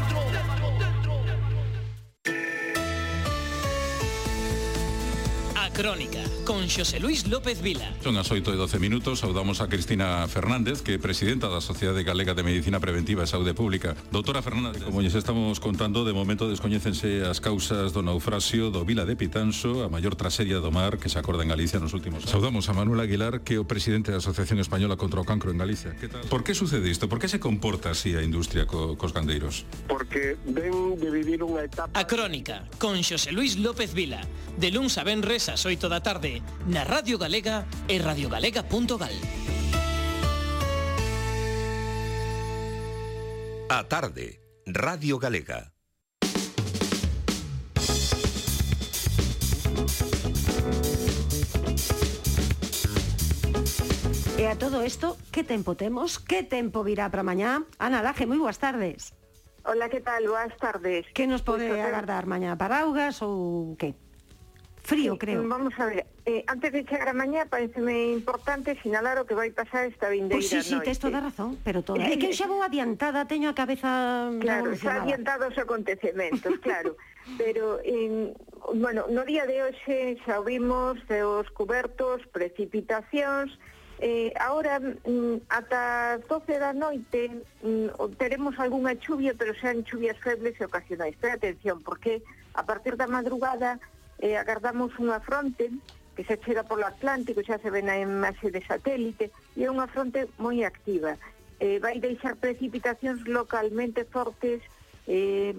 Crónica 5.79 6.19
con 6.45 6.67
Xosé 6.67 6.99
Luis 6.99 7.29
López 7.29 7.63
Vila. 7.63 7.87
Son 8.03 8.19
as 8.19 8.27
8 8.27 8.51
e 8.51 8.59
12 8.59 8.83
minutos, 8.83 9.23
saudamos 9.23 9.63
a 9.63 9.71
Cristina 9.71 10.27
Fernández, 10.27 10.83
que 10.83 10.97
é 10.97 10.99
presidenta 10.99 11.47
da 11.47 11.63
Sociedade 11.63 12.03
Galega 12.03 12.35
de 12.35 12.43
Medicina 12.43 12.83
Preventiva 12.83 13.23
e 13.23 13.31
Saúde 13.31 13.55
Pública. 13.55 13.95
Doutora 14.11 14.43
Fernández, 14.43 14.83
como 14.83 15.07
lles 15.07 15.15
estamos 15.15 15.63
contando, 15.63 16.03
de 16.03 16.11
momento 16.11 16.51
descoñécense 16.51 17.23
as 17.23 17.39
causas 17.39 17.95
do 17.95 18.03
naufraxio 18.03 18.75
do 18.75 18.83
Vila 18.83 19.07
de 19.07 19.15
Pitanso, 19.15 19.87
a 19.87 19.89
maior 19.89 20.19
trasedia 20.19 20.59
do 20.59 20.75
mar 20.75 20.99
que 20.99 21.07
se 21.07 21.15
acorda 21.15 21.47
en 21.47 21.55
Galicia 21.55 21.79
nos 21.79 21.95
últimos 21.95 22.27
anos. 22.27 22.35
Saudamos 22.35 22.67
a 22.67 22.75
Manuel 22.75 23.07
Aguilar, 23.07 23.47
que 23.47 23.55
é 23.55 23.63
o 23.63 23.67
presidente 23.71 24.11
da 24.11 24.19
Asociación 24.19 24.59
Española 24.59 24.99
contra 24.99 25.23
o 25.23 25.25
Cancro 25.29 25.55
en 25.55 25.63
Galicia. 25.63 25.95
Que 25.95 26.11
tal? 26.11 26.27
Por 26.27 26.43
que 26.43 26.59
sucede 26.59 26.91
isto? 26.91 27.07
Por 27.07 27.23
que 27.23 27.31
se 27.31 27.39
comporta 27.39 27.95
así 27.95 28.19
a 28.19 28.23
industria 28.27 28.67
co, 28.67 28.99
cos 28.99 29.15
gandeiros? 29.15 29.63
Porque 29.87 30.35
ven 30.43 30.99
de 30.99 31.07
vivir 31.07 31.47
unha 31.47 31.63
etapa... 31.63 31.95
A 31.95 32.03
Crónica 32.03 32.67
con 32.83 32.99
Xosé 33.07 33.31
Luis 33.31 33.55
López 33.55 33.95
Vila, 33.95 34.27
de 34.59 34.75
luns 34.75 34.99
a 34.99 35.07
venres 35.07 35.47
ás 35.47 35.68
8 35.69 35.89
da 35.93 36.01
tarde, 36.01 36.41
na 36.67 36.83
Radio 36.85 37.19
Galega 37.21 37.67
e 37.93 38.01
radiogalega.gal. 38.01 39.13
A 43.69 43.85
tarde, 43.85 44.41
Radio 44.65 45.19
Galega. 45.21 45.61
E 54.39 54.47
a 54.47 54.55
todo 54.57 54.85
isto, 54.87 55.17
que 55.35 55.43
tempo 55.43 55.75
temos? 55.75 56.19
Que 56.23 56.43
tempo 56.47 56.85
virá 56.87 57.11
para 57.11 57.27
mañá? 57.27 57.67
Ana 57.83 58.01
Laje, 58.07 58.25
moi 58.31 58.39
boas 58.39 58.63
tardes. 58.63 59.11
Hola, 59.67 59.91
que 59.91 59.99
tal? 60.01 60.23
Boas 60.31 60.55
tardes. 60.63 61.11
Que 61.11 61.27
nos 61.27 61.43
pode 61.43 61.67
tempo- 61.67 61.83
agardar 61.83 62.25
mañá? 62.31 62.55
Paraugas 62.55 63.19
ou 63.21 63.75
que? 63.75 63.99
frío, 64.89 65.13
sí, 65.13 65.19
creo. 65.19 65.47
Vamos 65.47 65.75
a 65.79 65.85
ver, 65.87 66.07
eh, 66.25 66.45
antes 66.49 66.73
de 66.73 66.85
chegar 66.89 67.09
a 67.09 67.13
mañá, 67.13 67.45
pareceme 67.45 68.11
importante 68.17 68.73
sinalar 68.81 69.21
o 69.21 69.29
que 69.29 69.37
vai 69.37 69.53
pasar 69.53 69.85
esta 69.85 70.09
vindeira 70.09 70.41
Pois 70.41 70.49
sí, 70.49 70.65
sí, 70.65 70.81
noite. 70.81 70.89
tes 70.89 70.99
toda 70.99 71.21
razón, 71.21 71.61
pero 71.61 71.85
toda. 71.85 72.01
É 72.01 72.17
que 72.17 72.27
eh, 72.27 72.33
eu 72.33 72.35
xa 72.35 72.49
vou 72.49 72.65
adiantada, 72.65 73.29
teño 73.29 73.53
a 73.53 73.55
cabeza 73.55 74.33
mm, 74.33 74.41
Claro, 74.41 74.73
xa 74.73 75.05
adiantado 75.05 75.53
os 75.53 75.59
acontecementos, 75.61 76.57
claro. 76.67 76.97
pero, 77.37 77.77
en, 77.85 78.33
bueno, 78.73 79.05
no 79.13 79.29
día 79.29 79.45
de 79.45 79.61
hoxe 79.61 80.17
xa 80.25 80.41
vimos 80.41 80.97
os 81.05 81.47
cubertos, 81.53 82.25
precipitacións, 82.33 83.53
Eh, 84.01 84.31
ahora, 84.39 84.79
mm, 84.79 85.43
ata 85.51 86.15
as 86.15 86.23
12 86.31 86.55
da 86.63 86.71
noite, 86.71 87.43
mm, 87.67 88.15
teremos 88.15 88.55
algunha 88.63 88.95
chuvia, 88.95 89.35
pero 89.35 89.51
sean 89.59 89.83
chuvias 89.83 90.15
febles 90.23 90.55
e 90.55 90.65
ocasionais. 90.71 91.19
Pero 91.19 91.35
atención, 91.35 91.83
porque 91.83 92.23
a 92.55 92.63
partir 92.63 92.95
da 92.95 93.11
madrugada 93.11 93.83
eh, 94.19 94.37
agardamos 94.37 94.93
unha 94.99 95.21
fronte 95.21 95.71
que 96.19 96.27
se 96.27 96.37
chega 96.43 96.67
polo 96.67 96.83
Atlántico, 96.83 97.47
xa 97.47 97.63
se 97.63 97.71
ven 97.71 97.87
a 97.87 97.95
imaxe 97.95 98.51
de 98.51 98.59
satélite, 98.67 99.31
e 99.55 99.63
é 99.63 99.71
unha 99.71 99.87
fronte 99.87 100.27
moi 100.43 100.67
activa. 100.67 101.15
Eh, 101.63 101.79
vai 101.79 102.03
deixar 102.03 102.35
precipitacións 102.35 103.23
localmente 103.31 104.03
fortes, 104.03 104.59
eh, 105.07 105.55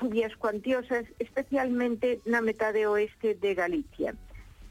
chuvias 0.00 0.32
cuantiosas, 0.40 1.04
especialmente 1.20 2.24
na 2.24 2.40
metade 2.40 2.88
oeste 2.88 3.36
de 3.36 3.52
Galicia. 3.52 4.16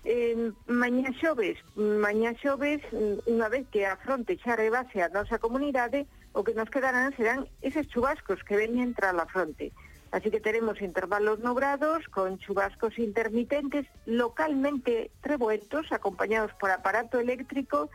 Eh, 0.01 0.49
mañá 0.65 1.13
xoves, 1.21 1.61
mañá 1.77 2.33
xoves, 2.41 2.81
unha 3.29 3.47
vez 3.53 3.69
que 3.69 3.85
a 3.85 3.93
fronte 4.01 4.41
xa 4.41 4.57
rebase 4.57 5.05
a 5.05 5.13
nosa 5.13 5.37
comunidade, 5.37 6.09
o 6.33 6.41
que 6.41 6.57
nos 6.57 6.69
quedarán 6.73 7.13
serán 7.13 7.45
eses 7.61 7.85
chubascos 7.93 8.41
que 8.41 8.57
veñen 8.57 8.97
tra 8.97 9.13
a 9.13 9.25
fronte. 9.29 9.69
Así 10.11 10.31
que 10.31 10.39
teremos 10.39 10.81
intervalos 10.81 11.39
nubrados 11.39 12.07
con 12.07 12.39
chubascos 12.39 12.97
intermitentes 12.97 13.85
localmente 14.05 15.11
revueltos, 15.21 15.91
acompañados 15.91 16.53
por 16.55 16.71
aparato 16.71 17.19
eléctrico 17.19 17.89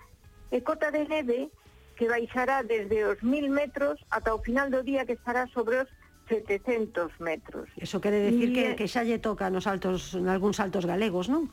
e 0.52 0.60
cota 0.60 0.92
de 0.92 1.08
neve 1.08 1.48
que 1.96 2.08
baixará 2.08 2.60
desde 2.60 3.08
os 3.08 3.18
1000 3.24 3.48
metros 3.48 3.96
ata 4.12 4.36
o 4.36 4.44
final 4.44 4.68
do 4.68 4.84
día 4.84 5.08
que 5.08 5.16
estará 5.16 5.48
sobre 5.48 5.88
os 5.88 5.88
700 6.28 7.16
metros. 7.20 7.68
Eso 7.80 8.00
quere 8.00 8.28
decir 8.28 8.52
e... 8.52 8.54
que, 8.54 8.64
eh, 8.72 8.76
que 8.76 8.86
xa 8.88 9.04
lle 9.08 9.16
toca 9.16 9.48
nos 9.48 9.64
altos, 9.64 10.12
en 10.12 10.28
algúns 10.28 10.60
altos 10.60 10.84
galegos, 10.84 11.32
non? 11.32 11.48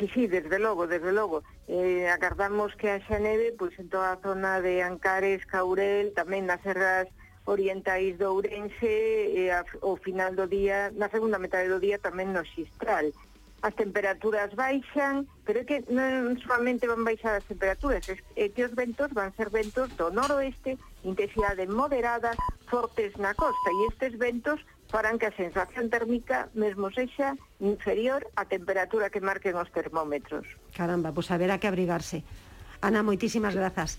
Sí, 0.00 0.08
sí, 0.08 0.24
desde 0.26 0.56
logo, 0.56 0.88
desde 0.88 1.12
logo. 1.12 1.44
Eh, 1.68 2.08
agardamos 2.08 2.72
que 2.80 2.88
haxa 2.88 3.20
neve 3.20 3.52
pois, 3.52 3.76
en 3.76 3.92
toda 3.92 4.16
a 4.16 4.20
zona 4.24 4.64
de 4.64 4.80
Ancares, 4.80 5.44
Caurel, 5.44 6.16
tamén 6.16 6.48
nas 6.48 6.64
serras 6.64 7.12
orientais 7.44 8.18
de 8.18 8.26
Ourense 8.26 9.34
e 9.34 9.50
a, 9.50 9.64
o 9.82 9.96
final 9.96 10.34
do 10.34 10.46
día, 10.46 10.94
na 10.94 11.10
segunda 11.10 11.38
metade 11.38 11.68
do 11.68 11.82
día 11.82 11.98
tamén 11.98 12.30
no 12.30 12.46
Xistral. 12.46 13.10
As 13.62 13.74
temperaturas 13.78 14.50
baixan, 14.58 15.26
pero 15.46 15.62
é 15.62 15.64
que 15.66 15.86
non 15.86 16.34
solamente 16.42 16.90
van 16.90 17.06
baixar 17.06 17.38
as 17.38 17.46
temperaturas, 17.46 18.02
é 18.10 18.46
que 18.50 18.62
os 18.66 18.74
ventos 18.74 19.10
van 19.14 19.30
ser 19.38 19.50
ventos 19.54 19.86
do 19.94 20.10
noroeste, 20.10 20.78
intensidade 21.06 21.66
moderada, 21.70 22.34
fortes 22.66 23.14
na 23.18 23.34
costa, 23.34 23.68
e 23.70 23.80
estes 23.90 24.18
ventos 24.18 24.58
farán 24.90 25.18
que 25.18 25.30
a 25.30 25.34
sensación 25.34 25.88
térmica 25.90 26.50
mesmo 26.58 26.90
sexa 26.90 27.38
inferior 27.62 28.26
á 28.34 28.44
temperatura 28.44 29.10
que 29.10 29.22
marquen 29.22 29.54
os 29.54 29.70
termómetros. 29.70 30.44
Caramba, 30.74 31.14
pois 31.14 31.30
pues 31.30 31.34
haberá 31.34 31.58
que 31.62 31.70
abrigarse. 31.70 32.26
Ana, 32.82 33.06
moitísimas 33.06 33.54
grazas. 33.54 33.98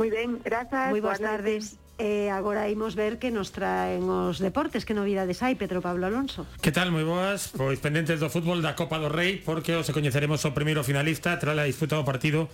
Moi 0.00 0.08
ben, 0.08 0.40
grazas. 0.40 0.88
Moi 0.88 1.04
boas 1.04 1.20
tardes. 1.20 1.76
Noite. 1.76 1.87
E 1.98 2.30
agora 2.30 2.70
imos 2.70 2.94
ver 2.94 3.18
que 3.18 3.34
nos 3.34 3.50
traen 3.50 4.06
os 4.06 4.38
deportes, 4.38 4.86
que 4.86 4.94
novidades 4.94 5.42
hai, 5.42 5.58
Pedro 5.58 5.82
Pablo 5.82 6.06
Alonso. 6.06 6.46
Que 6.62 6.70
tal, 6.70 6.94
moi 6.94 7.02
boas? 7.02 7.50
Pois 7.50 7.82
pendentes 7.82 8.22
do 8.22 8.30
fútbol 8.30 8.62
da 8.62 8.78
Copa 8.78 9.02
do 9.02 9.10
Rei, 9.10 9.42
porque 9.42 9.74
os 9.74 9.90
coñeceremos 9.90 10.46
o 10.46 10.54
primeiro 10.54 10.86
finalista 10.86 11.34
tras 11.42 11.58
a 11.58 11.66
disputa 11.66 11.98
do 11.98 12.06
partido 12.06 12.46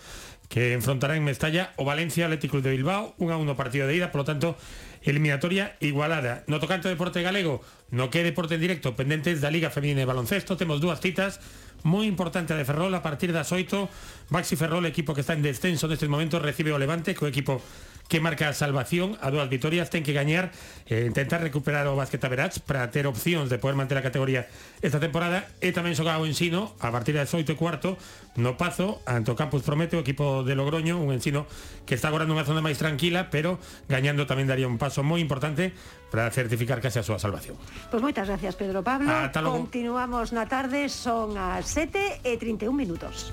que 0.48 0.72
enfrontará 0.72 1.20
en 1.20 1.28
Mestalla 1.28 1.76
o 1.76 1.84
Valencia 1.84 2.24
Atlético 2.24 2.64
de 2.64 2.72
Bilbao, 2.72 3.12
un 3.20 3.28
a 3.28 3.36
uno 3.36 3.52
partido 3.52 3.84
de 3.84 4.00
ida, 4.00 4.08
por 4.08 4.24
lo 4.24 4.28
tanto, 4.32 4.56
eliminatoria 5.04 5.76
igualada. 5.84 6.48
No 6.48 6.56
tocante 6.56 6.88
ao 6.88 6.96
deporte 6.96 7.20
galego, 7.20 7.60
no 7.92 8.08
que 8.08 8.24
deporte 8.24 8.56
en 8.56 8.64
directo, 8.64 8.96
pendentes 8.96 9.44
da 9.44 9.52
Liga 9.52 9.68
Feminina 9.68 10.00
de 10.00 10.08
Baloncesto, 10.08 10.56
temos 10.56 10.80
dúas 10.80 11.04
citas, 11.04 11.36
moi 11.84 12.08
importante 12.08 12.56
a 12.56 12.60
de 12.60 12.64
Ferrol 12.64 12.96
a 12.96 13.04
partir 13.04 13.28
das 13.28 13.52
8, 13.52 14.32
Baxi 14.32 14.56
Ferrol, 14.56 14.88
equipo 14.88 15.12
que 15.12 15.20
está 15.20 15.36
en 15.36 15.44
descenso 15.44 15.84
neste 15.84 16.08
momento, 16.08 16.40
recibe 16.40 16.72
o 16.72 16.80
Levante, 16.80 17.12
co 17.12 17.28
equipo 17.28 17.60
que 18.08 18.20
marca 18.20 18.48
a 18.48 18.54
salvación. 18.54 19.16
A 19.24 19.32
dúas 19.32 19.48
vitorias 19.48 19.88
ten 19.88 20.04
que 20.04 20.12
gañar 20.12 20.52
e 20.84 21.04
eh, 21.04 21.08
intentar 21.08 21.40
recuperar 21.40 21.88
o 21.88 21.96
Vázquez 21.96 22.20
Taberats 22.20 22.60
para 22.60 22.84
ter 22.92 23.08
opcións 23.08 23.48
de 23.48 23.56
poder 23.56 23.76
manter 23.76 23.96
a 23.96 24.04
categoría 24.04 24.46
esta 24.84 25.00
temporada. 25.00 25.48
E 25.64 25.72
tamén 25.72 25.96
xogar 25.96 26.20
o 26.20 26.28
ensino 26.28 26.76
a 26.80 26.92
partir 26.92 27.16
das 27.16 27.32
8 27.32 27.48
e 27.52 27.56
cuarto 27.56 27.96
no 28.36 28.60
Pazo 28.60 29.00
ante 29.08 29.32
o 29.32 29.38
Campus 29.38 29.64
Promete 29.64 29.96
o 29.96 30.02
equipo 30.04 30.44
de 30.44 30.52
Logroño 30.58 31.00
un 31.00 31.14
ensino 31.14 31.46
que 31.86 31.94
está 31.94 32.10
agora 32.10 32.28
nunha 32.28 32.44
zona 32.44 32.60
máis 32.60 32.76
tranquila 32.76 33.32
pero 33.32 33.56
gañando 33.88 34.28
tamén 34.28 34.50
daría 34.50 34.68
un 34.68 34.76
paso 34.76 35.00
moi 35.06 35.22
importante 35.22 35.72
para 36.12 36.28
certificar 36.30 36.78
case 36.84 37.00
a 37.00 37.04
súa 37.06 37.18
salvación. 37.18 37.56
Pois 37.88 37.98
pues 37.98 38.00
moitas 38.04 38.28
gracias 38.28 38.54
Pedro 38.54 38.84
Pablo. 38.84 39.08
Ata 39.08 39.40
logo. 39.40 39.64
Continuamos 39.64 40.30
na 40.36 40.44
tarde 40.44 40.86
son 40.92 41.38
as 41.40 41.66
7 41.72 42.26
e 42.26 42.36
31 42.36 42.70
minutos. 42.74 43.32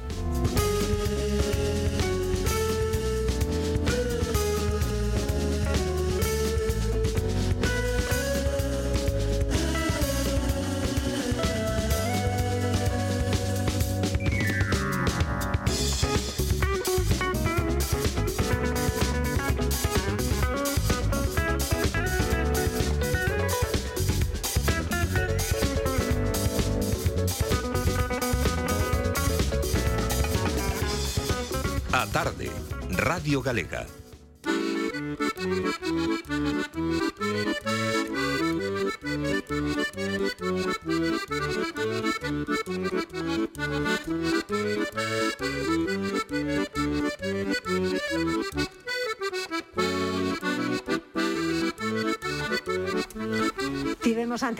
A 31.93 32.07
tarde, 32.07 32.49
Radio 32.89 33.41
Galega. 33.41 34.00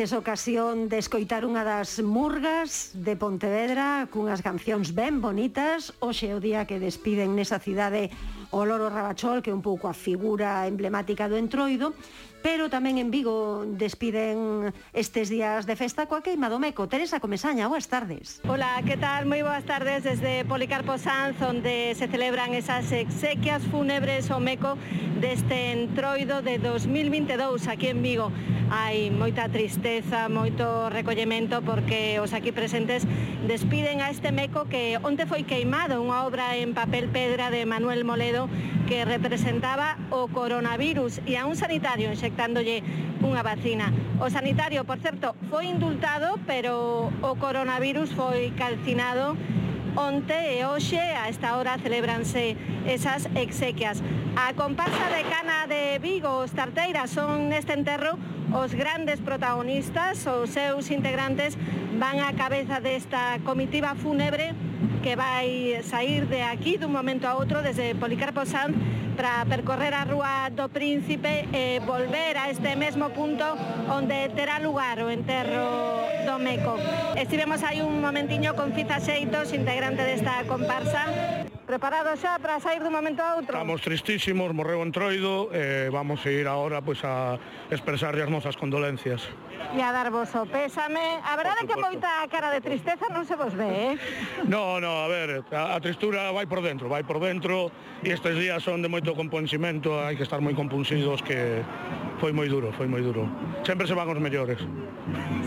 tes 0.02 0.14
ocasión 0.14 0.90
de 0.90 0.98
escoitar 0.98 1.46
unha 1.46 1.62
das 1.62 2.02
murgas 2.02 2.90
de 2.98 3.14
Pontevedra 3.14 4.10
cunhas 4.10 4.42
cancións 4.42 4.98
ben 4.98 5.22
bonitas. 5.22 5.94
Hoxe 6.02 6.26
é 6.26 6.34
o 6.34 6.42
día 6.42 6.66
que 6.66 6.82
despiden 6.82 7.38
nesa 7.38 7.62
cidade 7.62 8.10
o 8.50 8.66
Loro 8.66 8.90
Rabachol, 8.90 9.46
que 9.46 9.54
é 9.54 9.56
un 9.56 9.62
pouco 9.62 9.86
a 9.86 9.94
figura 9.94 10.66
emblemática 10.66 11.30
do 11.30 11.38
Entroido, 11.38 11.94
pero 12.42 12.66
tamén 12.74 12.98
en 12.98 13.14
Vigo 13.14 13.62
despiden 13.78 14.74
estes 14.90 15.30
días 15.30 15.70
de 15.70 15.78
festa 15.78 16.10
coa 16.10 16.26
queima 16.26 16.50
do 16.50 16.58
Meco. 16.58 16.90
Teresa 16.90 17.22
Comesaña, 17.22 17.70
boas 17.70 17.86
tardes. 17.86 18.42
Hola, 18.50 18.82
que 18.82 18.98
tal? 18.98 19.30
Moi 19.30 19.46
boas 19.46 19.62
tardes 19.70 20.02
desde 20.02 20.50
Policarpo 20.50 20.98
Sanz, 20.98 21.38
onde 21.46 21.94
se 21.94 22.10
celebran 22.10 22.58
esas 22.58 22.90
exequias 22.90 23.62
fúnebres 23.70 24.34
o 24.34 24.42
Meco 24.42 24.82
deste 25.22 25.78
Entroido 25.78 26.42
de 26.42 26.58
2022 26.58 27.70
aquí 27.70 27.94
en 27.94 28.02
Vigo 28.02 28.34
hai 28.72 29.12
moita 29.12 29.52
tristeza, 29.52 30.32
moito 30.32 30.88
recollemento 30.88 31.60
porque 31.60 32.24
os 32.24 32.32
aquí 32.32 32.56
presentes 32.56 33.04
despiden 33.44 34.00
a 34.00 34.08
este 34.08 34.32
meco 34.32 34.64
que 34.72 34.96
onte 35.04 35.28
foi 35.28 35.44
queimado 35.44 36.00
unha 36.00 36.24
obra 36.24 36.56
en 36.56 36.72
papel 36.72 37.12
pedra 37.12 37.52
de 37.52 37.68
Manuel 37.68 38.08
Moledo 38.08 38.48
que 38.88 39.04
representaba 39.04 40.00
o 40.08 40.32
coronavirus 40.32 41.20
e 41.28 41.36
a 41.36 41.44
un 41.44 41.60
sanitario 41.60 42.08
inxectándolle 42.16 42.80
unha 43.20 43.44
vacina. 43.44 43.92
O 44.24 44.32
sanitario, 44.32 44.88
por 44.88 45.04
certo, 45.04 45.36
foi 45.52 45.68
indultado, 45.68 46.40
pero 46.48 47.12
o 47.12 47.32
coronavirus 47.36 48.16
foi 48.16 48.56
calcinado 48.56 49.36
Onte 49.96 50.56
e 50.56 50.64
hoxe 50.64 50.96
a 50.96 51.28
esta 51.28 51.60
hora 51.60 51.76
celebranse 51.76 52.56
esas 52.88 53.28
exequias. 53.36 54.00
A 54.40 54.56
comparsa 54.56 55.12
de 55.12 55.28
Cana 55.28 55.68
de 55.68 56.00
Vigo, 56.00 56.48
os 56.48 56.56
Tarteiras, 56.56 57.12
son 57.12 57.52
neste 57.52 57.76
enterro 57.76 58.16
os 58.54 58.74
grandes 58.74 59.20
protagonistas, 59.20 60.28
os 60.28 60.50
seus 60.52 60.92
integrantes 60.92 61.56
van 61.96 62.20
á 62.20 62.36
cabeza 62.36 62.84
desta 62.84 63.40
comitiva 63.48 63.96
fúnebre 63.96 64.52
que 65.02 65.16
vai 65.16 65.82
sair 65.82 66.28
de 66.28 66.44
aquí 66.44 66.78
dun 66.78 66.94
momento 66.94 67.26
a 67.26 67.34
outro 67.40 67.64
desde 67.64 67.96
Policarpo 67.96 68.46
Sanz 68.46 68.76
para 69.16 69.46
percorrer 69.46 69.94
a 69.94 70.04
Rúa 70.06 70.50
do 70.54 70.70
Príncipe 70.70 71.48
e 71.52 71.80
volver 71.84 72.38
a 72.38 72.50
este 72.52 72.76
mesmo 72.76 73.10
punto 73.12 73.46
onde 73.90 74.30
terá 74.36 74.60
lugar 74.60 75.02
o 75.02 75.10
enterro 75.10 76.06
do 76.26 76.38
Meco. 76.38 76.78
Estivemos 77.18 77.64
aí 77.64 77.82
un 77.82 78.02
momentiño 78.02 78.54
con 78.54 78.74
Fiza 78.74 79.02
Xeitos, 79.02 79.54
integrante 79.54 80.04
desta 80.06 80.44
comparsa, 80.46 81.08
Preparados 81.72 82.20
xa 82.20 82.36
para 82.36 82.60
sair 82.60 82.84
dun 82.84 82.92
momento 82.92 83.24
a 83.24 83.40
outro? 83.40 83.56
Estamos 83.56 83.80
tristísimos, 83.80 84.52
morreu 84.52 84.84
entroido, 84.84 85.48
eh, 85.56 85.88
vamos 85.88 86.20
a 86.20 86.28
ir 86.28 86.44
agora 86.44 86.84
pois, 86.84 87.00
pues, 87.00 87.08
a 87.08 87.40
expresar 87.72 88.12
as 88.20 88.28
nosas 88.28 88.60
condolencias. 88.60 89.24
E 89.72 89.80
a 89.80 89.96
dar 89.96 90.12
vos 90.12 90.28
o 90.36 90.44
pésame. 90.44 91.00
A 91.24 91.32
verdade 91.40 91.64
que 91.64 91.80
moita 91.80 92.28
cara 92.28 92.52
de 92.52 92.60
tristeza 92.60 93.08
non 93.16 93.24
se 93.24 93.40
vos 93.40 93.56
ve, 93.56 93.72
eh? 93.72 93.94
No, 94.52 94.84
no, 94.84 95.00
a 95.00 95.08
ver, 95.08 95.48
a, 95.48 95.72
a 95.72 95.80
tristura 95.80 96.36
vai 96.36 96.44
por 96.44 96.60
dentro, 96.60 96.92
vai 96.92 97.08
por 97.08 97.24
dentro, 97.24 97.72
e 98.04 98.12
estes 98.12 98.36
días 98.36 98.60
son 98.60 98.84
de 98.84 98.92
moito 98.92 99.16
compunximento, 99.16 99.96
hai 99.96 100.20
que 100.20 100.28
estar 100.28 100.44
moi 100.44 100.52
compunxidos 100.52 101.24
que 101.24 101.64
foi 102.22 102.32
moi 102.38 102.46
duro, 102.46 102.70
foi 102.78 102.86
moi 102.86 103.02
duro. 103.02 103.26
Sempre 103.66 103.90
se 103.90 103.98
van 103.98 104.06
os 104.06 104.22
mellores. 104.22 104.62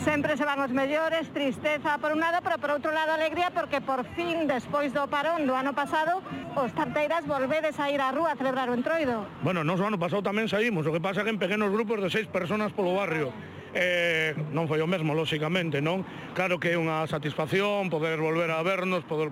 Sempre 0.03 0.35
se 0.35 0.43
van 0.43 0.59
os 0.59 0.75
mellores, 0.75 1.31
tristeza 1.31 2.03
por 2.03 2.11
un 2.11 2.19
lado, 2.19 2.43
pero 2.43 2.59
por 2.59 2.75
outro 2.75 2.91
lado 2.91 3.15
alegría 3.15 3.55
porque 3.55 3.79
por 3.79 4.03
fin, 4.19 4.51
despois 4.51 4.91
do 4.91 5.07
parón 5.07 5.47
do 5.47 5.55
ano 5.55 5.71
pasado, 5.71 6.19
os 6.59 6.75
tarteiras 6.75 7.23
volvedes 7.31 7.79
a 7.79 7.95
ir 7.95 8.03
á 8.03 8.11
rúa 8.11 8.35
a 8.35 8.37
celebrar 8.37 8.67
o 8.67 8.75
entroido. 8.75 9.23
Bueno, 9.47 9.63
nos 9.63 9.79
o 9.79 9.87
ano 9.87 10.03
pasado 10.03 10.27
tamén 10.27 10.51
saímos, 10.51 10.83
o 10.83 10.91
que 10.91 10.99
pasa 10.99 11.23
que 11.23 11.31
en 11.31 11.39
pequenos 11.39 11.71
grupos 11.71 12.03
de 12.03 12.11
seis 12.11 12.27
personas 12.27 12.75
polo 12.75 12.99
barrio. 12.99 13.31
Eh, 13.71 14.35
non 14.51 14.67
foi 14.67 14.83
o 14.83 14.91
mesmo, 14.91 15.15
lóxicamente, 15.15 15.79
non? 15.79 16.03
Claro 16.35 16.59
que 16.59 16.75
é 16.75 16.77
unha 16.77 17.07
satisfacción 17.07 17.87
poder 17.87 18.19
volver 18.19 18.51
a 18.51 18.59
vernos, 18.67 19.07
poder, 19.07 19.31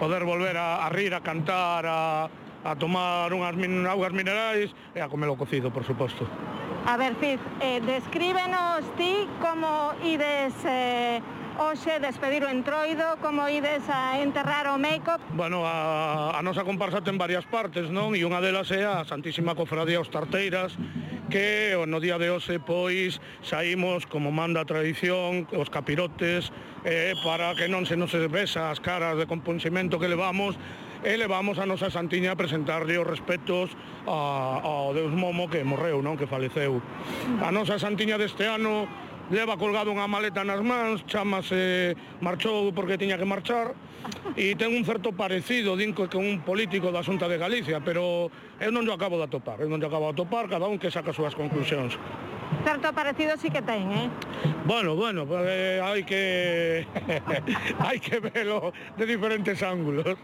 poder 0.00 0.24
volver 0.24 0.56
a, 0.56 0.84
a 0.84 0.88
rir, 0.88 1.12
a 1.12 1.20
cantar, 1.20 1.84
a, 1.84 2.28
a 2.64 2.72
tomar 2.76 3.32
unhas 3.32 3.56
min, 3.56 3.84
augas 3.84 4.12
minerais 4.12 4.72
e 4.96 5.00
a 5.00 5.08
comer 5.08 5.28
o 5.28 5.36
cocido, 5.36 5.72
por 5.72 5.84
suposto. 5.84 6.24
A 6.86 6.96
ver, 6.96 7.14
Fiz, 7.16 7.38
eh, 7.60 7.80
descríbenos 7.84 8.84
ti 8.96 9.28
como 9.40 9.92
ides 10.04 10.54
eh, 10.64 11.20
hoxe 11.60 12.00
despedir 12.00 12.42
o 12.42 12.48
entroido, 12.48 13.20
como 13.20 13.44
ides 13.52 13.84
a 13.92 14.16
enterrar 14.16 14.66
o 14.72 14.80
make-up? 14.80 15.20
Bueno, 15.36 15.68
a, 15.68 16.32
a 16.32 16.40
nosa 16.40 16.64
comparsa 16.64 17.04
ten 17.04 17.20
varias 17.20 17.44
partes, 17.44 17.92
non? 17.92 18.16
E 18.16 18.24
unha 18.24 18.40
delas 18.40 18.72
é 18.72 18.88
a 18.88 19.04
Santísima 19.04 19.52
Cofradía 19.52 20.00
Os 20.00 20.08
Tarteiras, 20.08 20.72
que 21.28 21.76
no 21.84 22.00
día 22.00 22.16
de 22.16 22.32
hoxe 22.32 22.56
pois 22.58 23.20
saímos 23.44 24.08
como 24.08 24.32
manda 24.32 24.64
a 24.64 24.66
tradición 24.66 25.44
os 25.52 25.68
capirotes 25.68 26.48
eh, 26.88 27.12
para 27.20 27.52
que 27.54 27.68
non 27.68 27.84
se 27.84 27.94
nos 27.94 28.10
besa 28.32 28.72
as 28.72 28.80
caras 28.80 29.20
de 29.20 29.28
compunximento 29.28 30.00
que 30.00 30.08
levamos 30.08 30.56
Eh, 31.04 31.14
e 31.14 31.16
levamos 31.16 31.58
a 31.58 31.66
nosa 31.66 31.88
Santiña 31.88 32.32
a 32.32 32.36
presentarlle 32.36 33.00
os 33.00 33.06
respetos 33.08 33.72
a, 34.06 34.60
ao 34.60 34.92
Deus 34.92 35.12
Momo 35.12 35.48
que 35.48 35.64
morreu, 35.64 36.04
non? 36.04 36.16
Que 36.16 36.28
faleceu. 36.28 36.80
A 37.40 37.48
nosa 37.48 37.80
Santiña 37.80 38.20
deste 38.20 38.44
ano 38.44 38.84
leva 39.30 39.54
colgado 39.56 39.94
unha 39.94 40.10
maleta 40.10 40.42
nas 40.42 40.58
mans, 40.60 41.06
chamase 41.06 41.94
marchou 42.20 42.74
porque 42.74 42.98
tiña 42.98 43.16
que 43.16 43.24
marchar 43.24 43.72
e 44.34 44.58
ten 44.58 44.74
un 44.74 44.82
certo 44.82 45.14
parecido 45.14 45.78
dinco 45.78 46.10
que 46.10 46.18
un 46.18 46.42
político 46.42 46.90
da 46.90 47.00
Xunta 47.00 47.30
de 47.30 47.38
Galicia, 47.38 47.78
pero 47.78 48.28
eu 48.58 48.70
non 48.74 48.82
o 48.84 48.92
acabo 48.92 49.16
de 49.16 49.30
atopar, 49.30 49.62
eu 49.62 49.70
non 49.70 49.78
o 49.78 49.86
acabo 49.86 50.10
de 50.10 50.18
atopar, 50.18 50.50
cada 50.50 50.66
un 50.66 50.82
que 50.82 50.90
saca 50.90 51.14
as 51.14 51.16
súas 51.16 51.38
conclusións. 51.38 51.94
Certo 52.66 52.90
parecido 52.92 53.38
sí 53.38 53.48
que 53.48 53.62
ten, 53.62 53.88
eh? 53.94 54.10
Bueno, 54.66 54.98
bueno, 54.98 55.22
pues, 55.24 55.46
eh, 55.46 55.78
hai 55.78 56.02
que 56.02 56.84
hai 57.86 58.02
que 58.02 58.18
velo 58.18 58.74
de 58.98 59.04
diferentes 59.06 59.62
ángulos. 59.62 60.18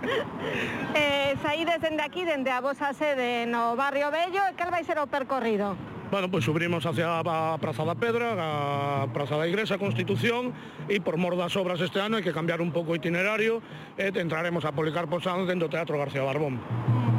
eh, 0.94 1.36
saídes 1.42 1.80
dende 1.80 2.02
aquí, 2.02 2.24
dende 2.24 2.50
a 2.50 2.60
vosa 2.60 2.92
sede 2.92 3.46
no 3.46 3.76
Barrio 3.76 4.10
Bello, 4.10 4.42
e 4.48 4.52
cal 4.56 4.70
vai 4.70 4.84
ser 4.84 4.98
o 4.98 5.06
percorrido? 5.06 5.76
Bueno, 6.10 6.26
pois 6.26 6.42
pues 6.42 6.44
subimos 6.44 6.84
hacia 6.86 7.22
a 7.22 7.58
Praza 7.58 7.84
da 7.84 7.94
Pedra, 7.94 8.34
a 8.34 9.06
Praza 9.14 9.36
da 9.36 9.46
Igrexa, 9.46 9.78
Constitución, 9.78 10.50
e 10.90 10.98
por 10.98 11.14
mor 11.22 11.38
das 11.38 11.54
obras 11.54 11.78
este 11.78 12.02
ano 12.02 12.18
hai 12.18 12.26
que 12.26 12.34
cambiar 12.34 12.58
un 12.58 12.74
pouco 12.74 12.92
o 12.92 12.98
itinerario, 12.98 13.62
e 13.94 14.10
entraremos 14.10 14.66
a 14.66 14.74
Policarpo 14.74 15.22
Sanz 15.22 15.46
dentro 15.46 15.70
do 15.70 15.74
Teatro 15.78 15.94
García 15.94 16.26
Barbón. 16.26 17.09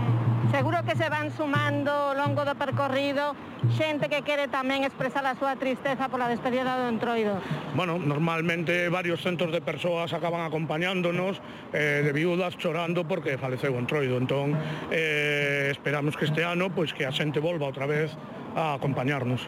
Seguro 0.52 0.84
que 0.84 0.96
se 0.96 1.08
van 1.08 1.32
sumando 1.32 2.14
longo 2.14 2.44
do 2.44 2.60
percorrido 2.60 3.40
xente 3.80 4.12
que 4.12 4.20
quere 4.20 4.52
tamén 4.52 4.84
expresar 4.84 5.24
a 5.24 5.32
súa 5.40 5.56
tristeza 5.56 6.12
pola 6.12 6.28
despedida 6.28 6.76
do 6.76 6.92
entroido. 6.92 7.40
Bueno, 7.72 7.96
normalmente 7.96 8.92
varios 8.92 9.24
centos 9.24 9.48
de 9.56 9.64
persoas 9.64 10.12
acaban 10.12 10.44
acompañándonos 10.44 11.40
eh, 11.72 12.04
de 12.04 12.12
viudas 12.12 12.60
chorando 12.60 13.08
porque 13.08 13.40
faleceu 13.40 13.72
o 13.72 13.80
entroido. 13.80 14.20
Entón, 14.20 14.60
eh, 14.92 15.72
esperamos 15.72 16.20
que 16.20 16.28
este 16.28 16.44
ano 16.44 16.68
pois 16.68 16.92
que 16.92 17.08
a 17.08 17.16
xente 17.16 17.40
volva 17.40 17.72
outra 17.72 17.88
vez 17.88 18.12
a 18.52 18.76
acompañarnos. 18.76 19.48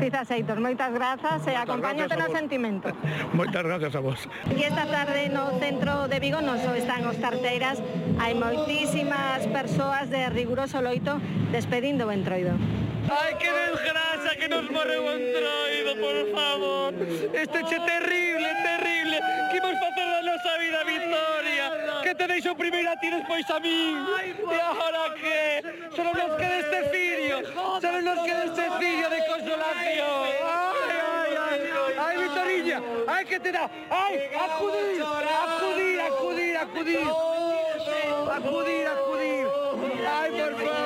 Ortiz 0.00 0.14
Aceitos. 0.14 0.56
Moitas 0.56 0.88
grazas 0.96 1.44
e 1.44 1.52
acompáñate 1.52 2.16
no 2.16 2.32
sentimento. 2.32 2.88
Moitas 3.36 3.60
grazas 3.60 3.92
a 3.92 4.00
vos. 4.00 4.24
E 4.48 4.64
esta 4.64 4.88
tarde 4.88 5.28
no 5.28 5.60
centro 5.60 6.08
de 6.08 6.16
Vigo 6.16 6.40
non 6.40 6.56
só 6.56 6.72
están 6.72 7.04
os 7.04 7.20
tarteiras, 7.20 7.76
hai 8.16 8.32
moitísimas 8.32 9.44
persoas 9.52 10.08
de 10.08 10.24
riguroso 10.32 10.80
loito 10.80 11.20
despedindo 11.52 12.08
o 12.08 12.10
entroido. 12.16 12.56
Ai, 13.12 13.36
que 13.36 13.44
desgracia! 13.44 14.09
Que 14.38 14.48
nos 14.48 14.70
morreu 14.70 15.04
entroido, 15.10 15.96
por 15.96 16.16
favor. 16.34 16.94
Este 17.34 17.58
che 17.64 17.78
terrible, 17.80 18.48
terrible. 18.62 19.20
Que 19.50 19.56
imos 19.58 19.74
facer 19.78 20.06
da 20.08 20.22
nosa 20.22 20.56
vida, 20.58 20.84
Victoria? 20.84 22.00
Que 22.02 22.14
te 22.14 22.26
deixo 22.26 22.54
primeiro 22.54 22.90
a 22.90 22.96
ti, 22.96 23.10
despois 23.10 23.50
a 23.50 23.60
min. 23.60 23.96
E 24.50 24.60
agora 24.60 25.14
que? 25.14 25.62
Só 25.94 26.02
non 26.04 26.14
nos 26.14 26.36
queda 26.38 26.56
este 26.64 26.80
fillo. 26.88 27.36
Só 27.52 27.88
non 27.92 28.02
nos 28.06 28.20
queda 28.24 28.44
este 28.46 28.66
fillo 28.80 29.06
de 29.10 29.20
consolación. 29.28 30.22
Ai, 30.40 30.96
ai, 31.04 31.32
ai. 31.36 31.60
Ai, 31.98 32.14
Victoriña. 32.22 32.78
Ai, 33.08 33.24
que 33.26 33.38
te 33.40 33.50
dá. 33.52 33.68
Ai, 33.90 34.30
acudir, 34.30 35.02
acudir, 35.04 36.00
acudir, 36.00 36.56
acudir. 36.56 37.06
Acudir, 38.30 38.86
acudir. 38.86 39.46
Ai, 40.06 40.30
por 40.30 40.54
favor. 40.64 40.79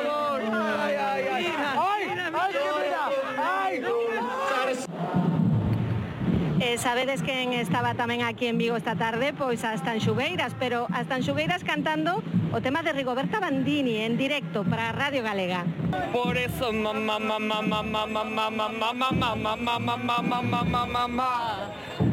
Sabedes 6.84 7.24
quen 7.24 7.56
estaba 7.56 7.96
tamén 7.96 8.20
aquí 8.20 8.44
en 8.44 8.60
Vigo 8.60 8.76
esta 8.76 8.92
tarde, 8.92 9.32
pois 9.32 9.64
as 9.64 9.80
Tanxugueiras, 9.80 10.52
pero 10.60 10.84
as 10.92 11.08
Tanxugueiras 11.08 11.64
cantando 11.64 12.20
o 12.52 12.60
tema 12.60 12.84
de 12.84 12.92
Rigoberta 12.92 13.40
Bandini 13.40 14.04
en 14.04 14.20
directo 14.20 14.68
para 14.68 14.92
Radio 14.92 15.24
Galega. 15.24 15.64
Por 16.12 16.36
eso 16.36 16.76
mamá 16.76 17.16
mamá 17.16 17.64
mamá 17.64 18.04
mamá 18.04 18.24
mamá 18.28 18.68
mamá 18.68 19.00
mamá 19.00 19.64
mamá 19.64 19.96
mamá 19.96 20.42
mamá 20.44 20.82
mamá 20.84 21.32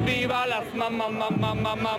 viva 0.08 0.48
las 0.48 0.64
mamá 0.72 1.12
mamá 1.12 1.52
mamá 1.52 1.90